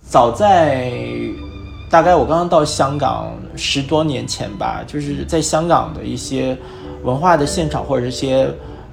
[0.00, 0.90] 早在
[1.90, 6.56] 大概我刚刚到香港十多年前吧，就是在香港的一些
[7.02, 8.48] 文化的现场或者一些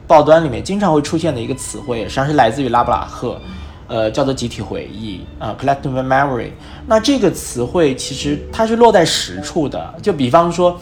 [0.05, 3.39] 报端里面，经常会出现的一个词汇，实际上是来自于拉布拉赫，
[3.88, 6.52] 呃，叫做集体回忆啊，collective memory。
[6.86, 10.78] 那这个词汇其实它是落在实处的，就比方说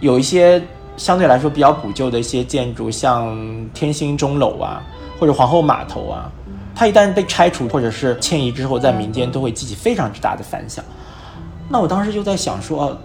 [0.00, 0.62] 有一些
[0.96, 3.36] 相对来说比较古旧的一些建筑，像
[3.74, 4.82] 天星钟楼啊，
[5.18, 6.30] 或者皇后码头啊。
[6.76, 10.84] 它一旦被拆除或者是迁移之后，在民间都会激起非常之大的反响。
[11.68, 12.98] 那我当时就在想说，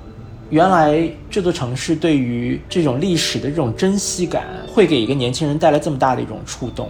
[0.49, 6.89] 原来这座城市对于这种历史的这种珍惜感，会给一个年轻人带来这么大的一种触动。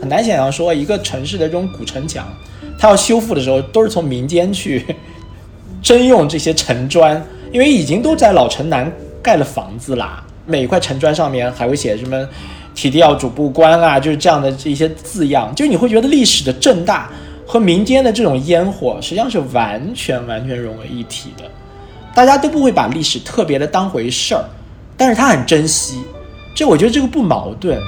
[0.00, 2.26] 很难想象说，一个城市的这种古城墙，
[2.76, 4.96] 它要修复的时候，都是从民间去
[5.82, 8.90] 征用这些城砖，因为已经都在老城南
[9.22, 10.22] 盖了房子啦。
[10.46, 12.28] 每一块城砖上面还会写什么
[12.74, 17.08] “体地要主不官”啊，就是这样的这些字样，就你会觉得历史的正大
[17.46, 21.44] 和民间的这种烟火实际上是完全完全融为一体的，
[22.14, 24.44] 大家都不会把历史特别的当回事儿，
[24.96, 26.02] 但是他很珍惜，
[26.54, 27.80] 这我觉得这个不矛盾。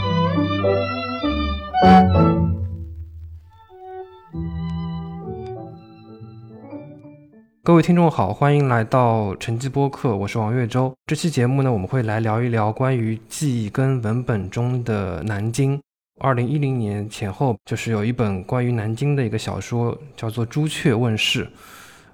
[7.64, 10.92] 各位听众好，欢迎来到晨记播客，我是王岳洲。
[11.06, 15.80] 这期节目呢，我们会来聊一聊关于记忆跟文本中的南京。
[16.18, 21.48] 二零一零年前后，就是有一本关于南京的一个小说，叫做《朱雀》问世。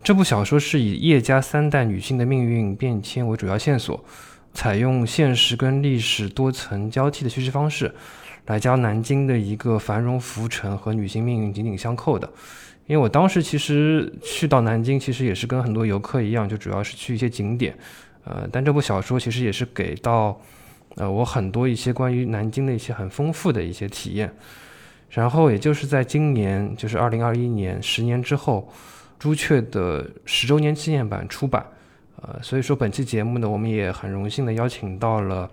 [0.02, 4.04] 这部小说是以叶家三代女性的命运变迁为主要线索，
[4.52, 7.94] 采用现实跟历史多层交替的叙事方式，
[8.44, 12.30] 来将南京的一个繁荣浮沉和女性命运紧紧相扣的。
[12.88, 17.76] 因为我当时其实去到南京，其实也是跟很多游客一样，就主要是去一些景点，
[18.24, 20.40] 呃，但这部小说其实也是给到，
[20.96, 24.32] 呃，我很多一些关于南京的一些很丰富的一些体验。
[25.10, 28.72] 然后也就是在今年，就是二零二一年，十年之后，
[29.18, 31.66] 朱雀的十周年纪念版出版，
[32.22, 35.50] 呃，所以说本期节目呢，我们也很荣幸的邀请到了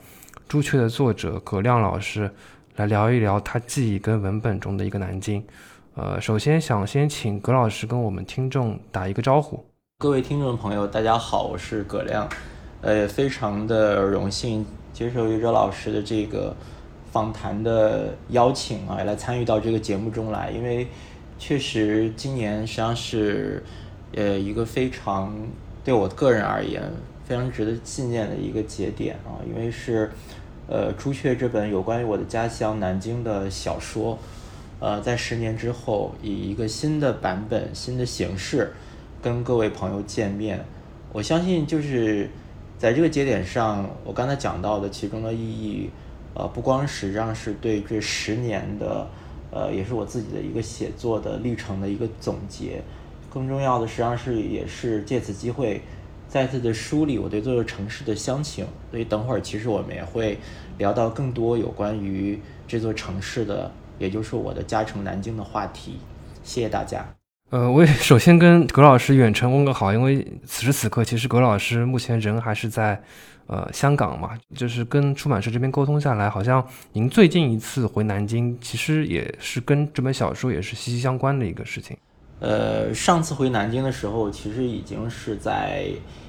[0.48, 2.32] 朱雀的作者葛亮老师
[2.78, 5.44] 来聊一聊他记忆跟文本中的一个南京。
[5.96, 9.64] 呃，首先想先请葛老师跟我们听众打一个招呼。
[9.98, 12.28] 各位听众朋友，大家好，我是葛亮，
[12.82, 16.54] 呃，非常的荣幸接受于哲老师的这个
[17.14, 20.52] 访谈的邀请啊，来参与到这个节目中来。
[20.52, 20.86] 因为
[21.40, 23.64] 确实今年实际上是
[24.16, 25.34] 呃一个非常
[25.82, 26.84] 对我个人而言
[27.24, 30.12] 非常值得纪念的一个节点啊，因为是
[30.68, 34.20] 呃《朱雀》这本有关于我的家乡南京的小说。
[34.86, 38.72] 呃，在十年之后，以一个新的版本、新的形式，
[39.20, 40.64] 跟各位朋友见面，
[41.12, 42.30] 我相信就是
[42.78, 45.90] 在这个节点上，我刚才讲到的其中的意义，
[46.36, 49.08] 呃，不光实际上是对这十年的，
[49.50, 52.80] 呃，也是我自己的一个写作的历程的一个总结，
[53.34, 55.82] 更重要的实际上是也是借此机会，
[56.28, 58.64] 再次的梳理我对这座城市的乡情。
[58.92, 60.38] 所以等会儿其实我们也会
[60.78, 63.72] 聊到更多有关于这座城市的。
[63.98, 66.00] 也就是我的家城南京的话题，
[66.44, 67.06] 谢谢大家。
[67.52, 73.00] 呃，我也首先跟葛老师远程问个好，因为此时此刻其实葛老师目前人还是在
[73.46, 81.96] 呃香港嘛，就是跟出版社这边沟通下来，好像您最近一次回南京，其实也是跟这本小说也是息息相关的一个事情。
[82.40, 85.86] 呃，上次回南京的时候，其实已经是在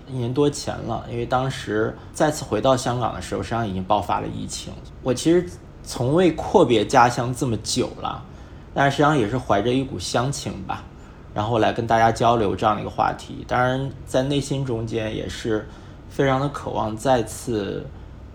[0.07, 4.73] 一年多前了，因为当时再次回到香港的时候，实际上已经爆发了疫情。
[5.03, 5.49] 我其实。
[5.87, 8.21] 从未阔别家乡这么久了，
[8.75, 10.83] 但是实际上也是怀着一股乡情吧，
[11.33, 13.45] 然后来跟大家交流这样的一个话题。
[13.47, 15.69] 当然，在内心中间也是
[16.11, 17.87] 非常的渴望再次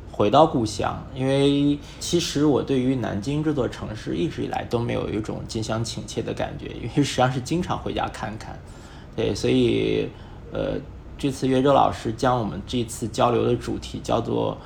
[0.10, 8.58] 回到故乡，因为其实我对于南京这座城市一直以来都没有一种近乡情怯的感觉， 因为实际上是经常回家看看。
[9.14, 10.08] 对，所以
[10.54, 10.80] 呃，
[11.18, 14.58] 这次岳州老师将我们这次交流的主题叫做。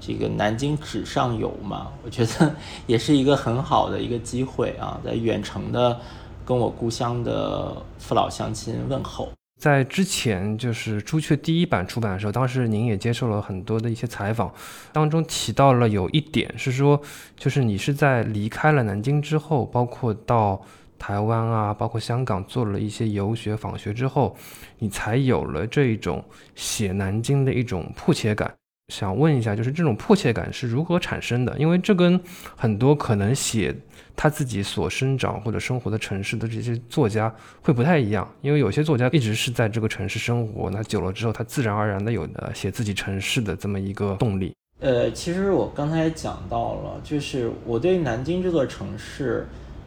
[0.00, 2.54] 这个南京纸上游嘛， 我觉得
[2.86, 6.00] 也是一个很好的一个机会啊，在远程的
[6.44, 9.28] 跟我故乡的父老乡亲问候。
[9.60, 14.54] 在之前就是《朱雀》第一版出版的时候，当时您也接受了很多的一些采访，
[14.92, 17.00] 当中提到了有一点是说，
[17.36, 20.62] 就是你是在离开了南京之后，包括到
[20.96, 24.36] 台湾啊，包括香港做了一些游学访学之后，
[24.78, 26.24] 你才有了这一种
[26.54, 28.54] 写南京的一种迫切感。
[28.88, 31.54] 想问一下，就是这种迫切感是如何产生的？
[31.58, 32.18] 因为这跟
[32.56, 33.74] 很多可能写
[34.16, 38.26] 他自己所生长或者生活的城市的这些作家会不太一样。
[38.40, 44.54] 因为有些作家一直是在这个城市生活，那久了之后，他自然而然的有了写自己城市的这么一个动力。
[44.80, 49.46] 呃，其实我刚才讲到了，就是我对南京这座城市，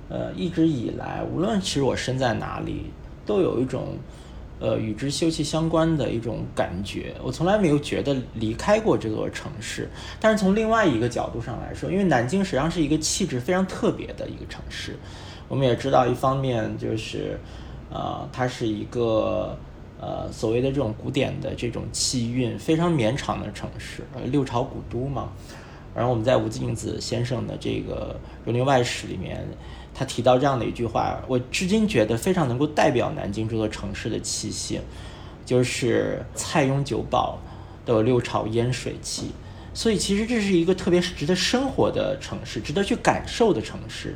[0.10, 2.92] 呃，一直以来，无论其实我身在哪里，
[3.26, 3.98] 都有一种。
[4.62, 9.90] 呃，与之休戚相关的一种感觉，我从来没有觉得离开过这座城市。
[10.20, 14.96] 但是从另外一个角度上来说，因为南京实际上是一个气质非常特别的一个城市。
[15.48, 17.40] 我们也知道，一方面就是，
[17.90, 19.58] 呃，它是一个
[20.00, 25.32] 呃所谓的这种古典的这种气韵非常绵长的城市，六朝古都嘛。
[25.96, 28.16] 然后我们在吴敬梓先生的这个
[28.46, 29.44] 《儒林外史》里面。
[29.94, 34.80] 他提到这样的一句话，我至今觉得非常能够代表南京这座城市的气息，
[35.46, 37.38] 就是蔡邕酒保
[37.86, 39.32] 都有六朝烟水气。
[39.74, 44.16] 所以其实这是一个特别值得生活的城市，值得去感受的城市。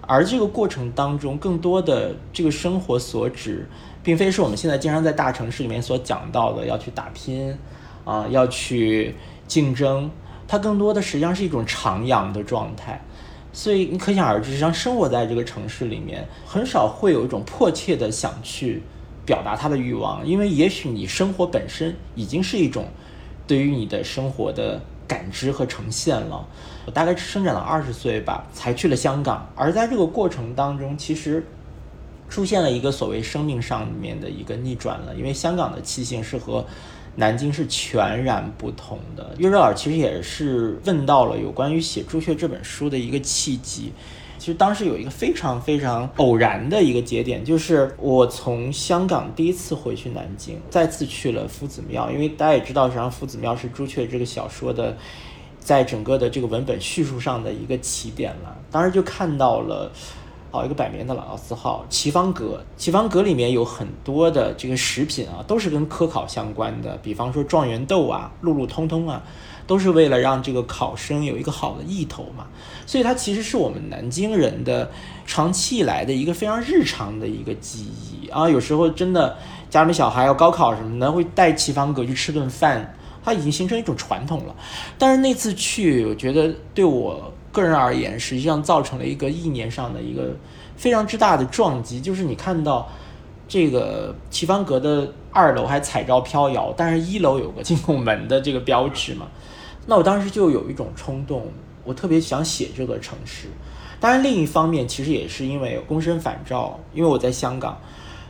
[0.00, 3.68] 而这个过程当中，更多的这个生活所指，
[4.02, 7.58] 并非是我们现在经常在大城市里面所讲到的要去打拼，
[8.04, 9.14] 啊，要去
[9.48, 10.10] 竞争。
[10.46, 13.02] 它更多的实际上是一种徜徉的状态。
[13.56, 18.82] 所以你可想而知，实际上生活在这个城市里面，很少会有一种迫切的想去
[19.24, 22.84] 表达他的欲望，因为也许你生活本身已经是一种
[23.46, 26.46] 对于你的生活的感知和呈现了。
[26.84, 31.42] 我大概生长到二十岁吧，才去了香港，而在这个过程当中，其实
[32.28, 36.62] 出现了一个所谓生命上面的一个逆转了，因为香港的气性是和。
[37.16, 39.34] 南京是全然不同的。
[39.38, 43.92] 岳热尔其实也是问到了有关于写《朱雀》这本书的一个契机。
[44.38, 54.96] 其实当时有一个非常非常偶然的一个节点，就是我从香港第一次回去南京，再次去了夫子庙，因为大家也知道，实际上夫子庙是《朱雀》这个小说的，
[55.58, 58.54] 在整个的这个文本叙述上的一个起点了。
[58.70, 59.90] 当时就看到了。
[60.56, 69.22] 好一个百年的老字号齐方阁，齐方阁里面有很多的这个食品啊，都是跟科考相关的，比方说状元豆啊、路路通通啊，
[69.66, 72.46] 都是为了让这个考生有一个好的意头嘛。
[72.86, 74.90] 所以它其实是我们南京人的
[75.26, 78.48] 长期以来的一个非常日常的一个记忆啊。
[78.48, 79.36] 有时候真的
[79.68, 84.56] 家里面小孩要高考什么的，会带齐方阁去吃顿饭，它已经形成一种传统了。
[84.96, 87.30] 但是那次去，我觉得对我。
[87.56, 90.36] 个人而言，实际上造成了一个意念上的一个
[90.76, 92.86] 非常之大的撞击，就是你看到
[93.48, 99.26] 这个齐方阁的二楼还彩照飘摇，但是一楼有个进拱门的这个标志嘛，
[99.86, 101.50] 那我当时就有一种冲动，
[101.82, 103.48] 我特别想写这个城市。
[103.98, 107.80] 当然，另一方面其实也是因为公身反照，因为我在香港，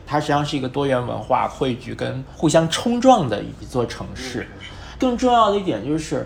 [0.05, 4.47] 它实际上是一个多元文化汇聚跟互相冲撞的一座城市。
[4.97, 6.25] 更重要的一点就是。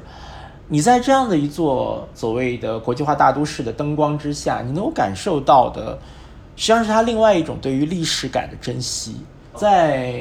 [0.73, 5.99] 你在这样的一座所谓的国际化大都市的灯光之下，你能够感受到的，
[6.55, 9.17] 实际上是它另外一种对于历史感的珍惜。
[9.53, 10.13] 在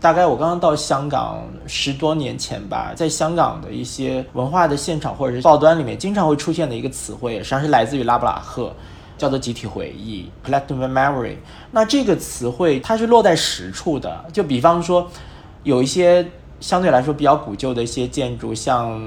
[0.00, 8.74] 大概我刚刚到香港十多年前吧，在香港的一些文化的现场或者是报端里面，经常会出现的一个词汇，实际上是来自于拉布拉赫，
[9.18, 11.36] 叫做集体回忆 （collective memory）。
[11.70, 15.06] 那这个词汇它是落在实处的，就比方说
[15.64, 16.26] 有一些。
[16.60, 19.00] 相对来说比较古旧的一些建筑，像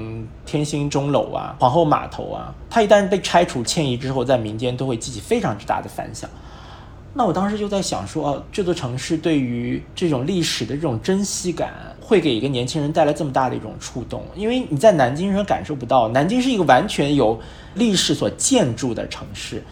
[0.44, 6.28] 天星钟楼啊、皇后码头啊，它一旦被拆除迁移之后，在民间都会激起非常之大的反响。
[7.14, 14.24] 那我当时就在想说，哦，这座城市对于这种历史的这种珍惜感，会给一个年轻人带来这么大的一种触动？
[14.34, 17.40] 因为你在南京人感受不到，南京是一个完全由
[17.74, 19.62] 历史所建筑的城市，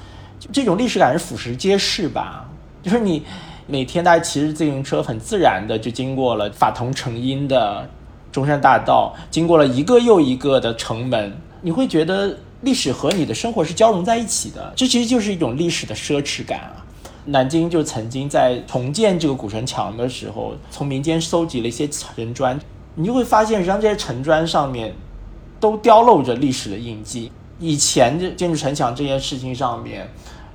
[0.52, 2.49] 这种历史感是俯拾皆是吧？
[2.80, 3.25] 就是你。
[3.66, 7.88] 每天大家骑着自行车，很自然的就经过了法桐成荫的
[8.33, 14.73] 中山大道，经过了一个又一个的城门，你会觉得历史和你的生活是交融在一起的。
[14.75, 16.85] 这其实就是一种历史的奢侈感啊！
[17.26, 22.59] 南京就曾经在重建这个古城墙的时候，从民间搜集了一些城砖，
[22.97, 24.92] 你就会发现，实际上这些城砖上面
[25.61, 27.31] 都雕镂着历史的印记。
[27.61, 30.09] 以前的建筑城墙这件事情上面。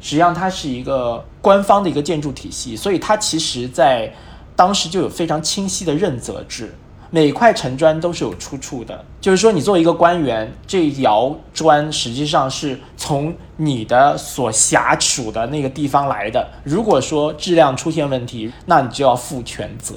[0.08, 4.10] 实际上，它是一个官方的一个建筑体系，所以它其实在
[4.56, 6.74] 当时就有非常清晰的认责制，
[7.12, 9.04] 每块城砖都是有出处的。
[9.20, 16.48] 就是说，你作为一个官员，这窑砖实际上是从你的所辖属的那个地方来的。
[16.64, 19.96] 如果说质量出现问题，那你就要负全责。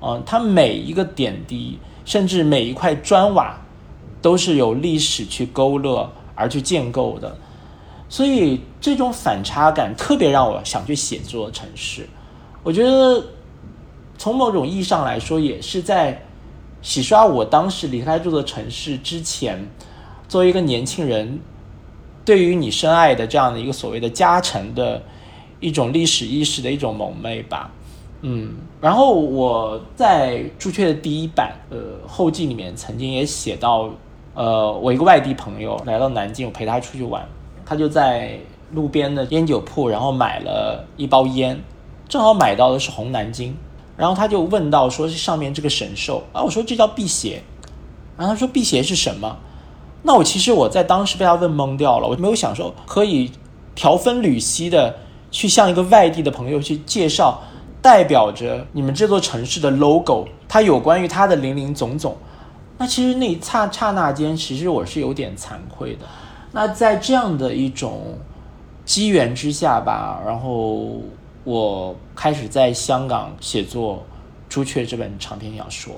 [0.00, 3.58] 嗯，它每一个点滴，甚至每一块砖瓦，
[4.22, 7.36] 都是有历史去勾勒而去建构的。
[8.10, 12.06] 所以这种反差感特别让我想去写作城市。
[12.62, 13.24] 我觉得
[14.18, 16.20] 从某种意义上来说，也是在
[16.82, 19.66] 洗刷我当时离开这座城市之前，
[20.28, 21.38] 作为一个年轻人，
[22.24, 25.00] 对于你深爱的这样的一个所谓的家臣的
[25.60, 27.70] 一种历史意识的一种蒙昧吧。
[28.22, 33.88] 嗯，然后我在朱雀的第一版呃后记里面曾经也写到，
[34.34, 37.26] 呃，我一个外地朋友来到南京，我陪他出去玩，
[37.70, 38.36] 他就在
[38.72, 41.62] 路边的烟酒铺，然后买了一包烟，
[42.08, 43.56] 正好买到的是红南京，
[43.96, 47.40] 然后他就问到说是上面这个神兽啊，我说这叫辟邪，
[48.16, 49.36] 然后他说辟邪是什么？
[50.02, 53.30] 那我其实我在当时被他问懵掉了，我没有想说可以
[53.76, 54.96] 条分缕析的
[55.30, 57.40] 去向一个外地的朋友去介绍。
[57.82, 62.14] 代表着你们这座城市的 logo，它有关于它的林林总总。
[62.76, 66.04] 那其实那一刹刹那间，其实我是有点惭愧的。
[66.52, 68.18] 那在这样的一种
[68.84, 71.00] 机缘之下吧，然后
[71.44, 73.96] 我开始在香港写作
[74.48, 75.94] 《朱雀》这本长篇小说。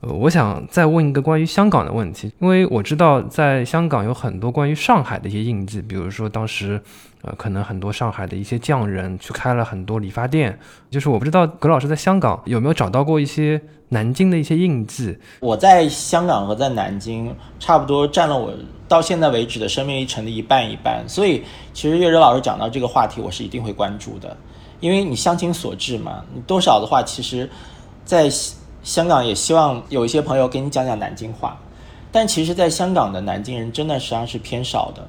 [0.00, 6.82] 呃，我想再问一个关于香港的问题，因为我知道在香港有很多关于上海的一些印记，比如说当时。
[7.24, 10.58] 呃，可能很多上海的一些匠人去开了很多理发店，
[10.90, 15.18] 就是我不知道葛老师在香港有没有找到过一些南京的一些印记。
[15.40, 18.52] 我在香港和在南京差不多占了我
[18.86, 24.36] 到现在为止的生命历程的一半一半，所以其实月哲老师讲到这个话题，我是一定会关注的，
[24.80, 27.48] 因为你相亲所致嘛，你多少的话，其实，
[28.04, 28.28] 在
[28.82, 31.58] 香港也希望有一些朋友给你讲讲南京话，
[32.12, 35.08] 但其实，在香港的南京人真的实际上是偏少的。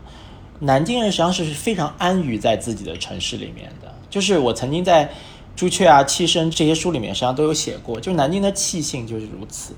[0.60, 5.06] 南京人实际上是非常安于在自己的城市里面的，就是我曾经在
[5.56, 9.74] 《朱雀》啊、《气声》这些书里面实际上都有写过，就南京的气性就是如此，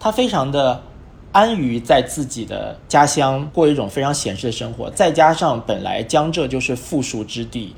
[0.00, 0.82] 他非常的
[1.32, 7.74] 安于在自己的家乡过一种非常闲适的生活，再加上本来江浙就是富庶之地，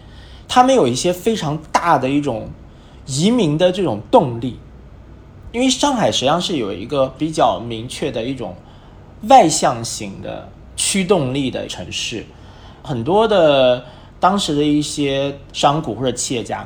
[0.46, 2.48] 他们有一些非常大的一种
[3.06, 4.60] 移民的这种动力，
[5.50, 8.54] 因为上海实际上是有一个比较明确的一种
[9.22, 12.24] 外向型的驱动力的城市。
[12.86, 13.84] 很多的
[14.20, 16.64] 当时的一些商贾或者企业家，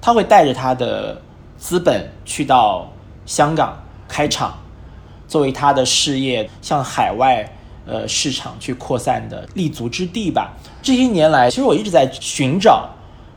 [0.00, 1.22] 他会带着他的
[1.56, 2.90] 资本去到
[3.24, 4.58] 香港开厂，
[5.28, 7.48] 作为他的事业向海外
[7.86, 10.52] 呃市场去扩散的立足之地吧。
[10.82, 12.88] 这些年来，其实我一直在寻找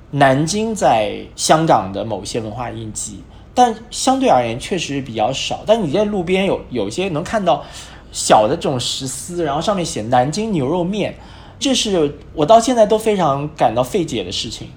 [0.10, 5.60] 南京在香港的某些文化印记，但相对而言确实比较少。
[5.66, 7.64] 但你在路边有有些能看到
[8.12, 11.16] 小的这种石狮，然后上面写南京牛肉面。
[11.58, 14.68] 这是我到现在都非常感到费解的事情，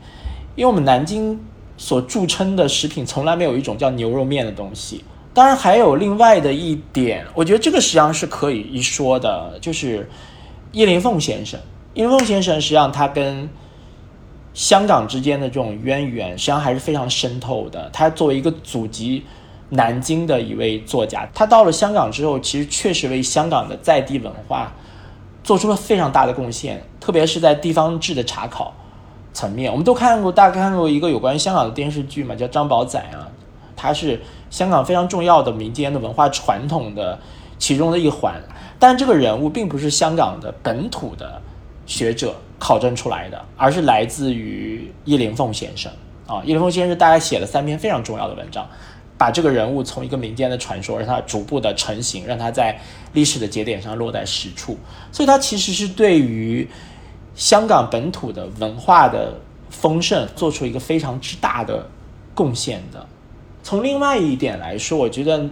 [0.55, 1.39] 因为我们南京
[1.77, 5.05] 所著称的食品从来没有一种叫牛肉面的东西。
[5.35, 10.09] 当然，还有另外的一点，我觉得这个实际上是可以一说的，就是
[10.73, 11.61] 叶灵凤先生。
[11.95, 13.49] 叶灵凤先生实际上他跟
[14.55, 17.89] 香港之间的这种渊源，实际上还是非常深透的。
[17.93, 19.23] 他作为一个祖籍
[19.69, 24.73] 南京的一位作家，他到了香港之后，其实确实为香港的在地文化。
[25.49, 28.71] 做出了非常大的贡献，特别是在地方志的查考
[29.33, 33.27] 层面，我们都看过，大概看过一个有关于香港的电视剧嘛，叫《张宝仔》啊，
[33.75, 37.19] 他是香港非常重要的民间的文化传统的
[37.59, 38.35] 其中的一环，
[38.79, 41.41] 但这个人物并不是香港的本土的
[41.87, 45.91] 学者考证出来的，而是来自于叶灵凤先生
[46.27, 48.69] 啊，叶灵凤先生大概写了三篇非常重要的文章。
[49.19, 52.81] 把这个人物从一个民间的传说，让他逐步的成型，让他在
[53.15, 54.79] 历史的节点上落在实处，
[55.11, 56.69] 所以他其实是对于
[57.35, 59.35] 香港本土的文化的
[59.71, 61.85] 丰盛做出一个非常之大的
[62.33, 63.05] 贡献的。
[63.65, 65.51] 从另外一点来说，我觉得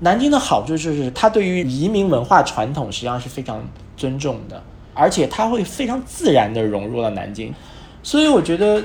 [0.00, 7.54] 南京的好处就是他对于移民文化传统实际上是非常尊重的，而且他会非常自然的融入了南京，
[8.02, 8.84] 所以我觉得。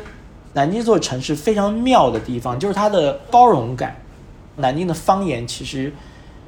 [0.54, 3.96] 南京这座城市非常妙的地方，就是它的包容感。
[4.58, 5.92] 南京的方言其实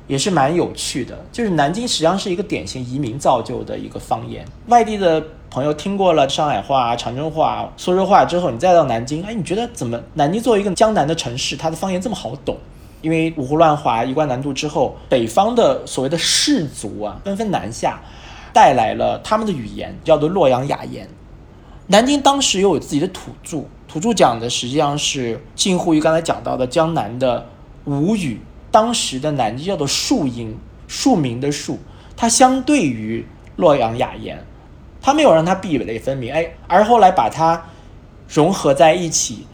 [0.07, 4.45] 也是蛮有趣的，就是南京实际上是一个典型移民造就的一个方言。
[4.67, 9.99] 外地的朋友听过了上海话、长春话、苏州话之后，你再到南京，哎，你觉得怎么？
[10.13, 12.55] 南京作为一个江南的城市，它的方言这么好懂？
[13.01, 17.99] 因为五胡乱华、一贯南渡之后，北方的所谓的士族啊，纷纷南下，
[18.53, 21.09] 带来了他们的语言，叫做洛阳雅言。
[21.87, 23.63] 南京当时又有自己的土著。
[23.95, 27.47] 土著讲的实际上是近乎于刚才讲到的江南的
[27.85, 31.79] 吴语，当时的南京叫做庶音，庶民的庶，
[32.17, 33.25] 它相对于
[33.55, 34.43] 洛阳雅言，
[35.01, 37.67] 它没有让它壁垒分明，哎，而后来把它
[38.27, 39.47] 融合在一起，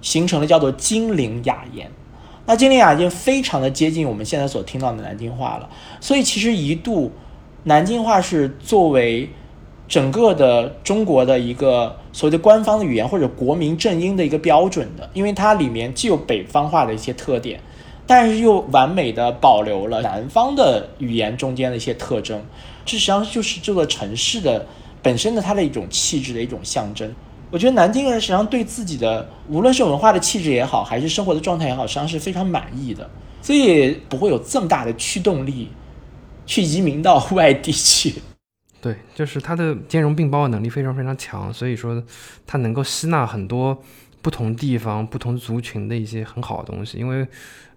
[0.00, 1.90] 形成了叫做金陵雅言。
[2.46, 5.68] 那金陵雅言非常的接近我们现在所听到的南京话了，
[6.00, 7.10] 所以其实一度
[7.64, 9.28] 南京话是作为。
[9.88, 17.58] 整个的中国的一个所谓的官方的语言或者国民正音的一个标准的，因为它里面既有北方话的一些特点，
[18.06, 22.38] 但是又完美的保留了南方的语言中间的一些特征。
[22.84, 24.66] 这实际上就是这座城市的
[25.02, 27.10] 本身的它的一种气质的一种象征。
[27.50, 33.08] 我觉得南京人实际上对自己的无论是文化的气质也好，还是生活的状态也好，实际上是非常满意的，
[33.40, 35.70] 所以不会有这么大的驱动力
[36.44, 38.16] 去移民到外地去。
[38.80, 42.00] 对，就是它的兼容并包的能力非常非常强，所以说
[42.46, 43.76] 它能够吸纳很多
[44.22, 46.96] 不同地方、不同族群的一些很好的东西。
[46.96, 47.26] 因为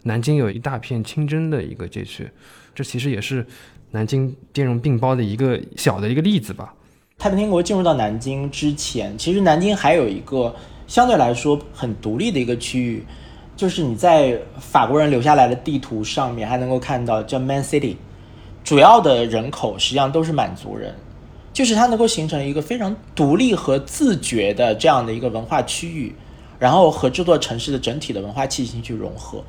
[0.03, 2.29] 南京有一大片清真的一个街区，
[2.75, 3.43] 这其实也是
[3.91, 6.71] 南京兼容并包的一个小的一个例子吧。
[7.17, 10.55] 太平天国进入到南京之前，其实南京还有一个
[10.85, 13.03] 相对来说很独立的一个区域，
[13.55, 17.95] 就是你在法国人留下来的地图上面还能够看到叫 Man City。
[18.63, 20.95] 主要的人口实际上都是满族人，
[21.51, 26.15] 就是它能够形成一个非常独立和自觉的这样的一个文化区域，
[26.59, 29.43] 然后和这座城市的整体的文化气息去融合，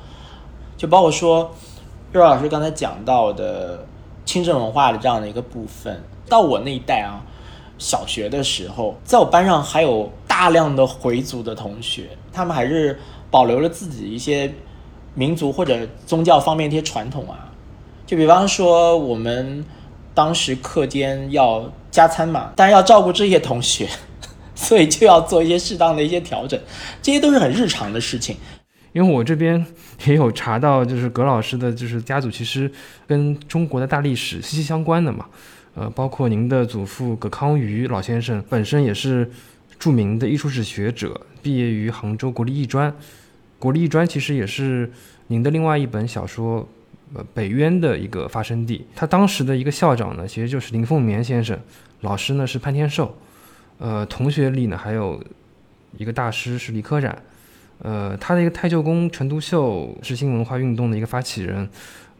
[0.75, 1.51] 就包括说，
[2.11, 3.85] 肉老师刚才讲到的
[4.25, 6.03] 清真文化的这样的一个部分。
[6.27, 7.21] 到我那一代啊，
[7.77, 14.51] 小学的时候，在我班上还有大量的回族的同学，他们还是保留了自己一些
[15.13, 17.52] 民族或者宗教方面一些传统啊。
[18.13, 19.65] 就比方说，我们
[20.13, 23.89] 当时课间要加餐嘛，但是要照顾这些同学，
[24.53, 26.59] 所以就要做一些适当的一些调整，
[27.01, 28.37] 这些都是很日常的事情。
[28.91, 29.65] 因为我这边
[30.05, 32.71] 也有查到，就是葛老师的，就是家族其实
[33.07, 35.25] 跟中国的大历史息息相关的嘛。
[35.73, 39.27] 呃，包括您的祖父葛康瑜老先生本身也是
[39.79, 42.95] 著名的艺术史学者，毕业于杭州国立艺专。
[43.57, 44.91] 国立艺专其实也是
[45.25, 46.69] 您的另外一本小说。
[47.15, 51.59] 呃，北渊的一个发生地，他当时的一个校长呢，其实就是林凤眠先生，
[52.01, 53.15] 老师呢是潘天寿，
[53.77, 55.23] 呃，同学里呢还有
[55.97, 57.21] 一个大师是李可染，
[57.79, 61.69] 呃，他的一个太舅公陈独秀是新文化运动的一个发起人，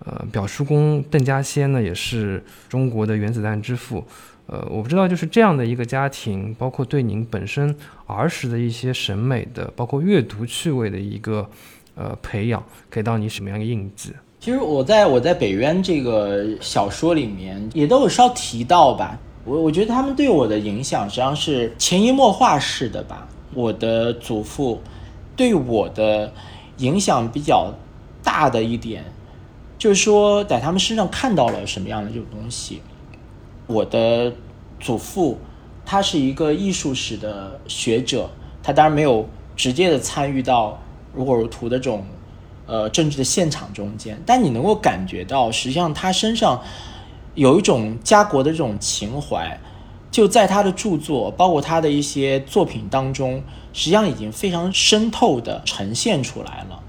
[0.06, 4.06] 呃，表叔公邓稼先呢也是中国的原子弹之父，
[4.46, 11.50] 呃，我不知道就是这样的一个家庭，包括对您本身儿时的一些审美的，包括阅读趣味的一个
[11.96, 14.12] 呃培养，给到你什么样的印记？
[14.44, 23.26] 其实我在我在北渊这个小说里面也都有稍提到吧，我我觉得他们对我的影响实际上是潜移默化式的吧。
[23.54, 24.82] 我的祖父
[25.38, 26.30] 对我的
[26.80, 27.74] 影响比较
[28.22, 29.06] 大的一点，
[29.78, 32.82] 就是说在他们身上看到了什么样的这种东西。
[33.66, 34.34] 我的
[34.78, 35.38] 祖父
[35.86, 38.30] 他是一个艺术史的学者，
[38.62, 39.26] 他当然没有
[39.56, 40.78] 直接的参与到
[41.14, 42.04] 如火如荼的这种。
[42.66, 46.62] 呃，政治的现场中间，但你能够感觉到，实际上他身上
[47.36, 49.60] 有一种家国的这种情怀，
[50.10, 56.82] 就在他的著作，包括他的一些作品当中，实际上已经非常深透的呈现出来了。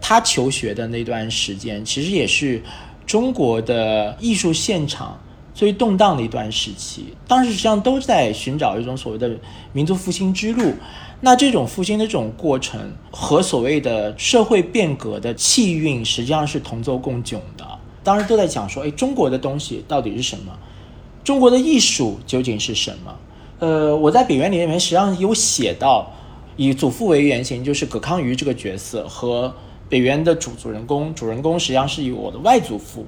[0.00, 2.60] 他求学的那段时间，其实也是
[3.06, 5.20] 中国的艺术现场
[5.54, 9.30] 最动荡的一段时期，当时实际上都在寻找一种所谓的
[9.72, 10.74] 民族复兴之路。
[11.22, 12.80] 那这种复兴的这种过程
[13.10, 17.66] 和所谓的社会变革的气运实际上是同舟共迥的。
[18.02, 20.52] 当时都在讲说，哎，中国的东西到底是什么？
[21.22, 23.14] 中国的艺术究竟是什么？
[23.58, 26.10] 呃，我在《北园》里面实际上有写到，
[26.56, 29.54] 以祖父为原型，就是葛康瑜这个角色和
[29.90, 33.04] 北园的主主人公，主人公实际上是以我的外祖父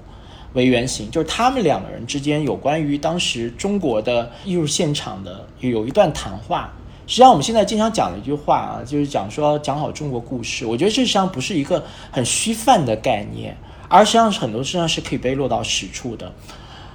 [0.53, 6.71] 为原型，就是他们两个人之间有关于当时中国的艺术现场的有一段谈话。
[7.13, 10.65] 实际上，我们现在经常讲的一句话啊，就是讲说讲好中国故事。
[10.65, 13.55] 我觉得这实际上不是一个很虚泛的概念，
[13.87, 16.33] 而实际上是很多实际上是可以被落到实处的。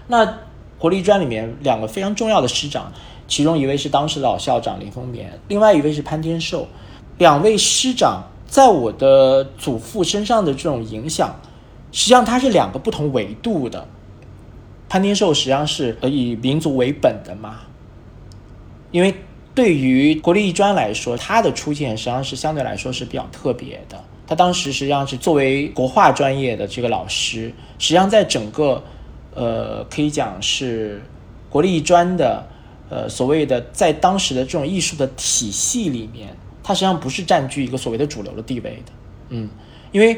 [0.08, 0.40] 那
[0.80, 2.92] 活力专里面两个非常重要的师长，
[3.28, 6.68] 其中一位是当时的老校长林风眠，另外一位是潘天寿。
[7.20, 11.40] 两位师长在我的祖父身上的这种影响，
[11.92, 13.88] 实际上它是两个不同维度的。
[14.90, 17.58] 潘天寿实际上是以民族为本的嘛，
[18.90, 19.14] 因为。
[19.58, 24.00] 对于国立艺专来说，他的出现实际上是相对来说是比较特别的。
[24.28, 28.84] 他当时实际上是作为国画专业的这个老师，实际上在整个，
[29.34, 31.02] 呃，可以讲是
[31.50, 32.48] 国立艺专的，
[32.88, 36.30] 呃，所谓的在当时的这种艺术的体系里面，
[36.62, 38.92] 他实际上不是占据一个所谓的主流的地位的。
[39.30, 39.50] 嗯，
[39.92, 40.16] 因为。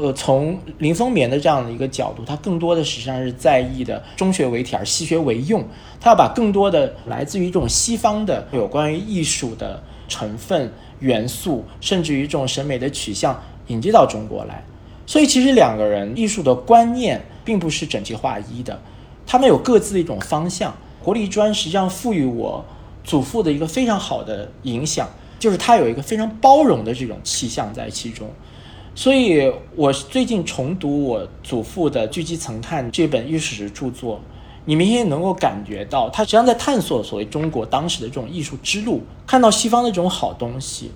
[0.00, 5.64] 呃，从林风眠的这样的一个角度，他更多的实际上是在意的中学为体而西学为用，
[6.00, 14.64] 他要把更多的来自于这种西方的有关于艺术的成分元素，甚至于这种审美的取向引进到中国来。
[15.06, 18.80] 所以其实两个人艺术的观念并不是整齐划一的，
[19.26, 20.74] 他们有各自的一种方向。
[21.02, 22.64] 国立专实际上赋予我
[23.02, 28.30] 祖父的一个非常好的影响，就是他有一个非常包容的这种气象在其中。
[28.94, 34.20] 所以我最近重读我祖父的《狙击曾看》这本艺术史著作，
[34.66, 40.90] 你明显能够感觉到，他实际上在探索所谓中国当时的这种艺术之路，看到西方的这种好东西，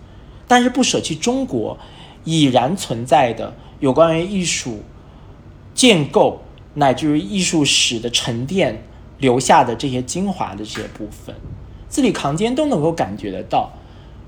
[0.46, 1.78] 但是不舍弃中国
[2.24, 4.80] 已然存在的有关于艺术
[5.72, 6.42] 建构
[6.74, 8.82] 乃至于艺术史的沉淀
[9.18, 11.34] 留下的这些精华的这些部分，
[11.88, 13.70] 字里行间都能够感觉得到，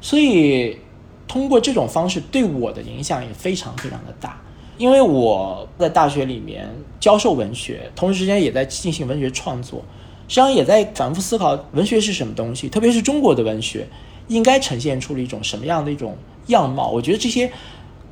[0.01, 0.79] 所以。
[1.29, 4.41] 通过这种方式对我的影响也非常非常的大，
[4.79, 9.81] 因为我在大学里面教授文学，同时之间也在进行文学创作，
[10.27, 13.87] 实际上也在反复思考文学是什么东西，特别是中国的文学
[14.27, 16.91] 应该呈现出了一种什么样的一种样貌。
[16.91, 17.53] 我觉得这些。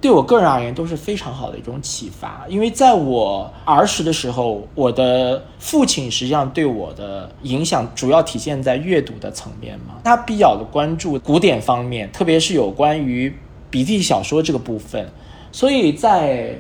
[0.06, 13.36] 对我个人而言都是非常好的一种启发，因为在我儿时的时候，我的父亲实际上对我的影响主要体现在阅读的层面嘛，他比较的关注古典方面，特别是有关于
[13.68, 15.10] 笔记小说这个部分，
[15.50, 16.56] 所以在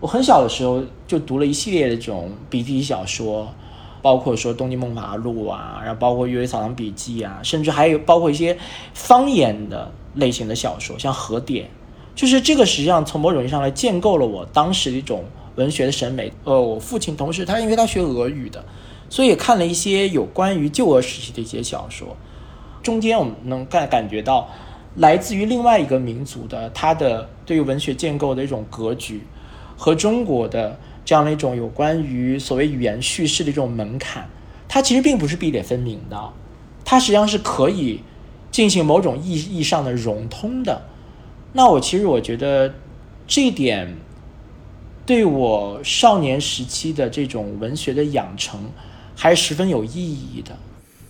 [0.00, 3.46] 我很小的时候就读了一系列的这种笔记小说，
[4.02, 8.58] 包括说《东京梦华录》啊，然后包括《阅微草堂笔记》啊，甚至还有包括一些
[8.94, 11.66] 方言的类型的小说，像《和典》。
[12.14, 15.24] 就是这个，实际上从某种意义上来建构了我当时的一种
[15.56, 16.32] 文学的审美。
[16.44, 18.64] 呃，我父亲同时他因为他学俄语的，
[19.08, 22.16] 所以看了一些有关于旧俄时期的一些小说。
[22.82, 24.48] 中间我们能感感觉到，
[24.96, 29.22] 来自于另外一个民族的他的对于文学建构的一种格局，
[29.76, 34.28] 和中国的这样的一种有关于所谓语言叙事的一种门槛，
[34.68, 36.32] 它其实并不是壁垒分明的，
[36.84, 38.00] 它实际上是可以
[38.50, 40.82] 进行某种意义上的融通的。
[41.52, 42.72] 那我其实我觉得，
[43.26, 43.92] 这一点
[45.04, 48.60] 对我少年时期的这种文学的养成，
[49.16, 50.56] 还是十分有意义的。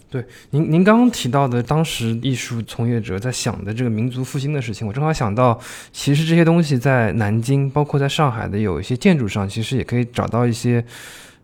[0.09, 5.61] 对，您您刚刚提到的当时艺术从业者在想的这个民族复兴的事情，我正好想到，
[5.93, 10.83] 其实这些东西在南京，包括在上海的有一些建筑上，其实也可以找到一些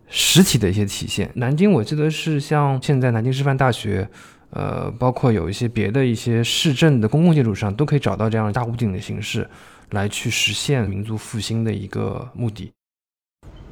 [0.09, 1.29] 实体的一些体现。
[1.35, 4.09] 南京，我记得是像现在南京师范大学。
[4.51, 9.47] 呃，包括有一些别的一些市政的公共建筑上，都可以找到这样大屋顶的形式，
[9.91, 12.71] 来去实现民族复兴的一个目的。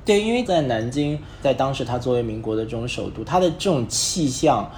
[0.03, 4.69] 对，因为在南京，在当时它作为民国的这种首都，它的这种气象，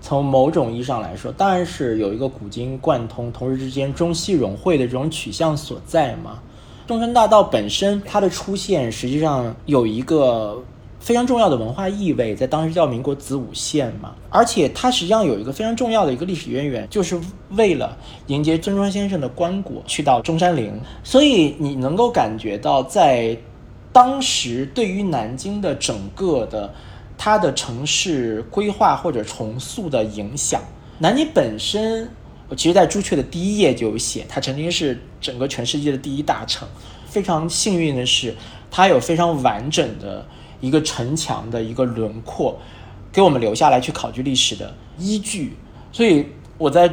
[0.00, 6.38] 从某种意义上来说，当然是有一个古今贯通、同时之间中西融汇的这种取向所在嘛。
[6.86, 10.62] 中山大道本身它的出现，实际上有一个。
[11.06, 17.16] 非常重要的文化意味，在当时叫民国子午线嘛，而且它实际上有一个非常重要的一个历史渊源，就是
[17.50, 23.38] 为了迎接曾庄先生的棺椁去到中山陵，所以你能够感觉到，在
[23.92, 26.74] 当时对于南京的整个的
[27.16, 30.60] 它的城市规划或者重塑的影响。
[30.98, 32.10] 南京本身，
[32.48, 36.66] 我其实在朱雀的第一页就有写，它曾经是整个全世界的第一大城。
[37.06, 38.34] 非常幸运的是，
[38.72, 40.26] 它有非常完整的。
[40.60, 42.58] 一个城墙的一个轮廓，
[43.12, 45.54] 给我们留下来去考据历史的依据。
[45.92, 46.26] 所以
[46.58, 46.92] 我在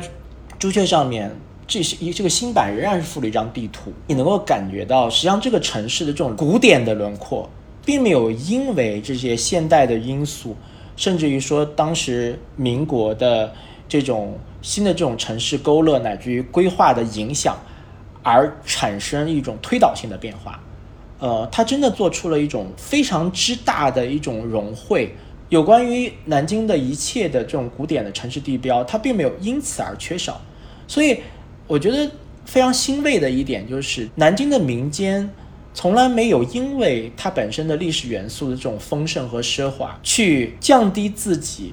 [0.58, 1.30] 朱雀上面，
[1.68, 3.92] 这是一这个新版仍然是附了一张地图。
[4.08, 7.50] 你能够感觉到，实际上这个城市的这种古典的轮廓，
[7.86, 10.56] 并没有因为这些现代的因素，
[10.96, 13.54] 甚至于说当时民国的
[13.90, 17.58] 这种新的这种城市勾勒乃至于规划的影响，
[18.22, 20.60] 而产生一种推导性的变化。
[21.24, 25.16] 呃，他真的做出了一种非常之大的一种融汇，
[25.48, 30.42] 有关于南京的一切的这种古典的城市地标，它并没有因此而缺少。
[30.86, 31.18] 所以，
[31.66, 32.12] 我觉得
[32.44, 35.30] 非常欣慰的一点就是，南京的民间
[35.74, 41.72] 从来没有因为它本身的历史元素的这种丰盛和奢华，去降低自己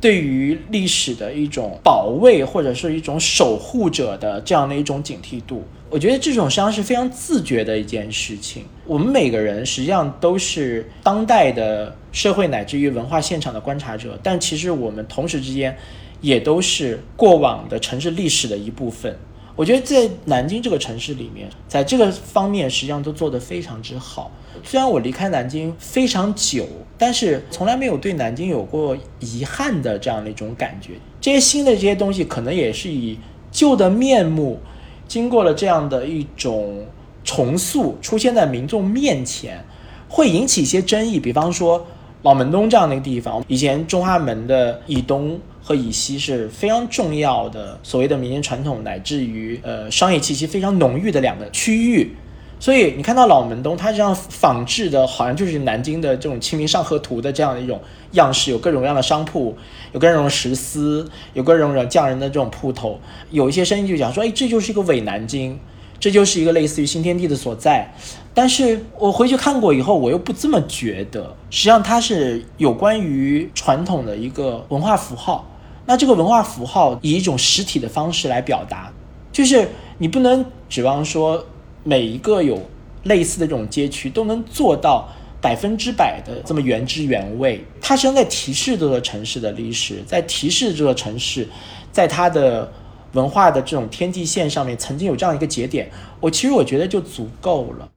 [0.00, 5.64] 对于历史的一种保卫或者是一种守护者的这样的一种警惕度。
[5.94, 8.64] 我觉得这种实际上是非常自觉的一件事情。
[8.84, 15.78] 我们每个人实际上都是当代的社会乃至于文化现场的观察者，但其实我们同时之间
[16.20, 19.16] 也都是过往的城市历史的一部分。
[19.54, 24.32] 我觉得在南京这个城市里面，在这个方面实际上都做得非常之好。
[24.64, 26.66] 虽然我离开南京非常久，
[26.98, 30.94] 但是从来没有对南京有过遗憾的这样的一种感觉。
[31.20, 33.16] 这些新的这些东西，可能也是以
[33.52, 34.58] 旧的面目。
[35.06, 36.84] 经过了这样的一种
[37.24, 39.64] 重塑，出现在民众面前，
[40.08, 41.18] 会引起一些争议。
[41.18, 41.86] 比方说，
[42.22, 52.14] 老门东这样的一个地方，以前中华门的以东和以西是非常重要的，所谓的民间传统乃至于呃商业气息非常浓郁的两个区域。
[52.58, 57.78] 所以你看到老门东，它这样仿制的，好像就是南京的这种《清明上河图》的这样的一种
[58.12, 59.54] 样式，有各种各样的商铺，
[59.92, 62.98] 有各种石狮，有各种各样匠人的这种铺头。
[63.30, 65.58] 有一些声音就讲说，哎，这就是一个伪南京，
[66.00, 67.92] 这就是一个类似于新天地的所在。
[68.32, 71.36] 但是我回去看过以后，我又不这么觉得。
[71.50, 75.50] 实际上，它是有关于传统的一个文化符号。
[75.86, 78.90] 那这个文化符号以一种实体的方式来表达，
[79.30, 81.44] 就是你不能指望说
[81.84, 82.60] 每一个有
[83.04, 85.08] 类似的这种街区都能做到
[85.40, 87.64] 百分之百的这么原汁原味。
[87.80, 91.46] 它实际上在提示这座城市的历史，在提示这座城市
[91.92, 92.72] 在它的
[93.12, 95.88] 文化的这种天际线上面曾经有这样一个节点。
[96.18, 97.88] 我其实我觉得就足够了。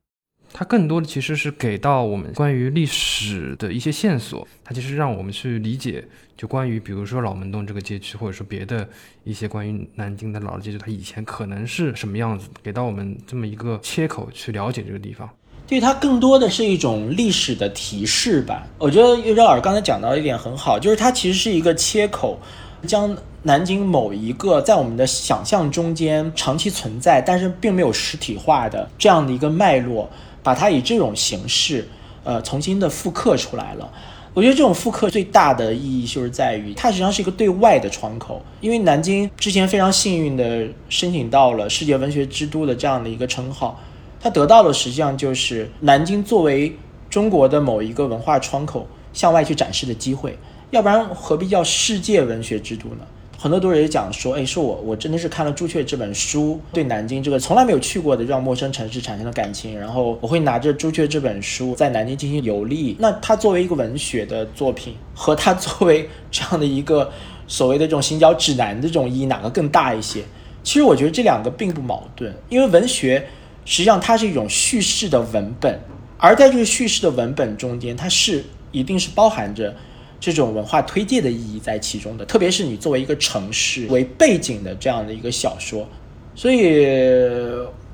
[0.57, 6.03] 它更多的其实是给到我们关于历史的一些线索，它其实让我们去理解，
[6.35, 8.89] 就关于比如说老门洞这个街区，或者说别的
[9.23, 15.29] 一些关于南京的老街区，它以前可能是什么样子，给到我们这么一个切口去了解这个地方。
[15.67, 18.65] 对它更多的是一种历史的提示吧。
[18.79, 22.39] 我觉得岳昭老师刚才讲到一点很好，就是它其实是一个切口，
[22.87, 30.09] 将南京某一个在我们的想象中间长期存在，但是并没有实体化的这样的一个脉络。
[30.43, 31.87] 把它以这种形式，
[32.23, 33.91] 呃，重新的复刻出来了。
[34.33, 38.39] 我觉得这种复刻最大的意义就是在于，它实际上是一个对外的窗口。
[38.61, 43.81] 因为南京之前非常幸运的申请到了世界文学之都的这样的一个称号，
[44.19, 46.77] 它得到的实际上就是南京作为
[47.09, 50.37] 中国的某一个文化窗口向外去展示的机会。
[50.69, 53.07] 要不然何必叫世界文学之都呢？
[53.39, 62.95] 很多读者也讲说，哎，说我我真的是看了朱雀这本书，对南京这个从来没有去过的这样陌生城市产生了感情，然后我会拿着朱雀这本书在南京进行游历。
[62.99, 67.11] 那它作为一个文学的作品，和它作为这样的一个
[67.47, 70.23] 所谓的这种行脚指南的这种意义，哪个更大一些？
[70.63, 73.23] 其实我觉得这两个并不矛盾，因为文学
[73.65, 75.79] 实际上它是一种叙事的文本，
[76.17, 79.75] 而在这个叙事的文本中间，它是一定是包含着。
[80.19, 85.87] 这种文化推介的意义在其中的，特别是你作为一个城市为背景的这样的一个小说，
[86.33, 86.87] 所以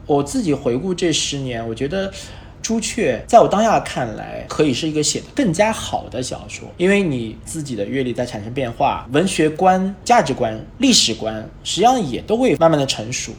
[0.05, 2.11] 我自己回顾这十年，我觉得
[2.61, 13.33] 朱雀在我当下看来，可以是一个写的更加好的小说，因为你自己的阅历在产生变化，文学观、价值观、历史观实际上也都会慢慢的成熟，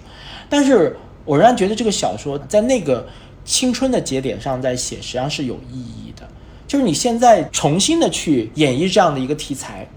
[0.51, 0.95] 但是
[1.25, 3.07] 我仍然觉得这个小说在那个
[3.47, 6.29] 青春的节点上在写，实际上是有意义的。
[6.75, 9.89] 就是你现在重新的去演绎这样的一个题材，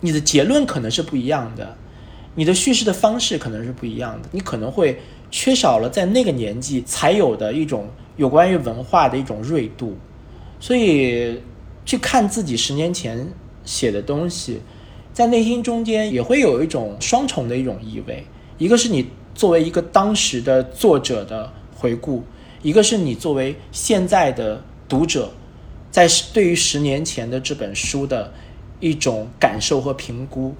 [0.00, 1.74] 你的结论可能是不一样的，
[2.34, 7.88] 你的叙事的方式可能是不一样的，你可能会缺少了在那个年纪才有的一种
[8.18, 9.96] 有关于文化的一种锐度，
[10.60, 11.40] 所以
[11.86, 13.26] 去看自己十年前
[13.64, 14.60] 写的东西，
[15.14, 18.22] 在内心中间也会有一种双重的一种意味，
[18.58, 22.22] 一个是你作为一个当时的作者的回顾，
[22.60, 25.30] 一个是你作为现在的读者。
[25.90, 28.32] 在对于十年前的这本书的
[28.80, 30.54] 一种感受和评估，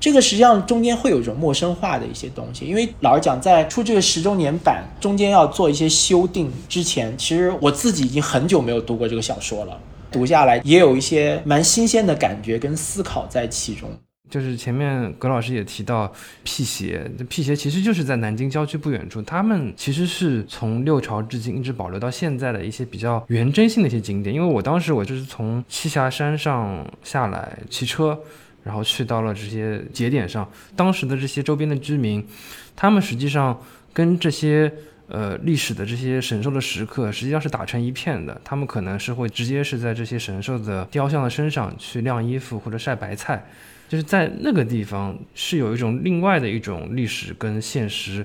[0.00, 2.64] 这个实际上中间会有一种陌生化的一些东西。
[2.64, 9.78] 因为老实讲，在出这个十周年版中间要做一些修订之前，其实我自己已经很久没有读过这个小说了，
[10.10, 13.88] 读下来也有一些蛮新鲜的感觉跟思考在其中。
[14.32, 16.10] 就是前面葛老师也提到
[16.42, 24.34] 辟邪，辟邪其实就是在南京郊区不远处，他们其实是从六朝至今一直保留到现在的一些比较原真性的一些景点。
[24.34, 28.18] 因为我当时我就是从栖霞山上下来骑车，
[28.64, 32.26] 然后去到了这些节点上，当时的这些周边的居民，
[32.74, 33.60] 他们实际上
[33.92, 34.72] 跟这些
[35.08, 43.44] 呃历史的这些神兽的石刻实际上是打成一片的，他们可能是会直接是在这些神兽的雕像的身上去晾衣服或者晒白菜。
[43.92, 48.24] 就是在那个地方是有一种另外的一种历史跟现实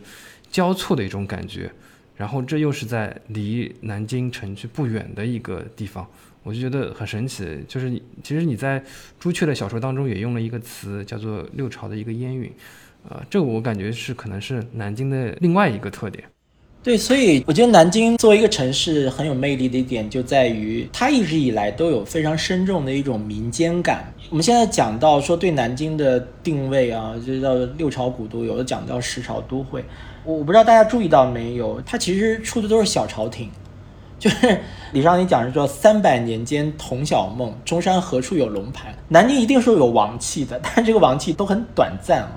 [0.50, 1.70] 交错的一种感觉，
[2.16, 6.08] 然后这又是在离南京城区不远的一个地方，
[6.44, 7.46] 我就觉得很神奇。
[7.68, 8.82] 就是其实你在
[9.20, 12.50] 朱雀的小说当中也用了一个词叫做六朝的一个烟云，
[13.10, 16.24] 呃，这个我感觉是可能是南京的另外一个特点。
[16.88, 24.10] 对，所以我觉得南京作为一个城市很有魅力的一点，就在于它一直以来都有非常深重的一种民间感。
[24.30, 29.84] 我们现在讲到说对南京的定位啊，就叫六朝古都，有的讲叫十朝都会。
[30.24, 33.50] 我不知道大家注意到没有，它其实出的都是小朝廷，
[34.18, 34.58] 就是
[34.94, 38.96] 李商隐讲是说三百年间同小梦，中山何处有龙盘。
[39.10, 42.32] 南京一定是有王气的，但是这个王气都很短暂啊。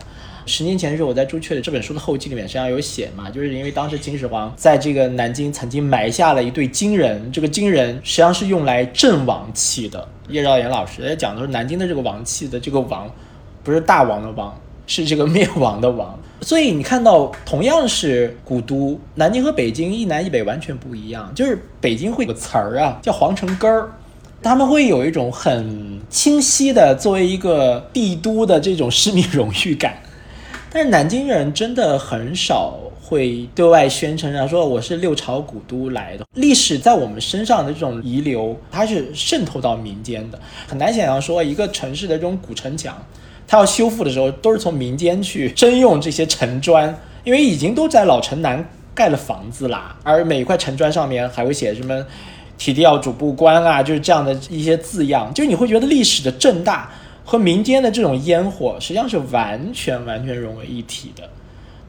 [0.46, 10.08] 十年前的时候，我在朱雀的这本书的后记里面实际上有写嘛，就是因为当时秦始皇在这个南京曾经埋下了一对金人，这个金人实际上是用来镇王气的。
[10.28, 13.10] 叶兆言老师在讲的是南京的这个王气的这个王，
[13.62, 16.18] 不是大王的王，是这个灭亡的王。
[16.42, 23.90] 所以你看到同样是古都，南京和北京一南一北完全不一样，就是北京会有个词儿啊，叫皇城根儿，
[24.42, 29.94] 他们会有一种很清晰的作为一个帝都的这种市民荣誉感。
[30.72, 36.24] 但是南京人真的很少会对外宣称，然后说我是六朝古都来的。
[36.34, 42.96] 历史在我们身上的这种遗留，它是渗透到民间的，很难想象说一个城市的这种古城墙，
[43.48, 52.06] 它要修复的时候都是从民间去征用这些城砖，因为已经都在老城南盖了房子啦，而每一块城砖上面还会写什么
[52.56, 56.92] “提调主不官”啊，就是这样的一些字样，就你会觉得历史的正大
[57.30, 61.22] 和民间的这种烟火实际上是完全完全融为一体的。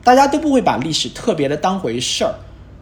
[0.04, 2.32] 大家都不会把历史特别的当回事儿，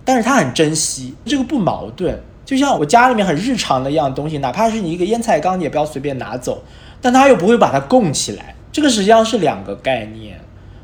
[0.04, 2.22] 但是他很珍惜，这个不矛盾。
[2.44, 6.62] 就像我家里面很日常的一样东西，哪怕是你一个腌菜缸，你也不要随便拿走，
[7.00, 10.38] 但他又不会把它供起来，这个实际上是两个概念。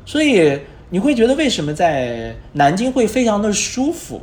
[0.06, 0.58] 所以
[0.88, 4.22] 你会觉得为什么在南京会非常的舒服？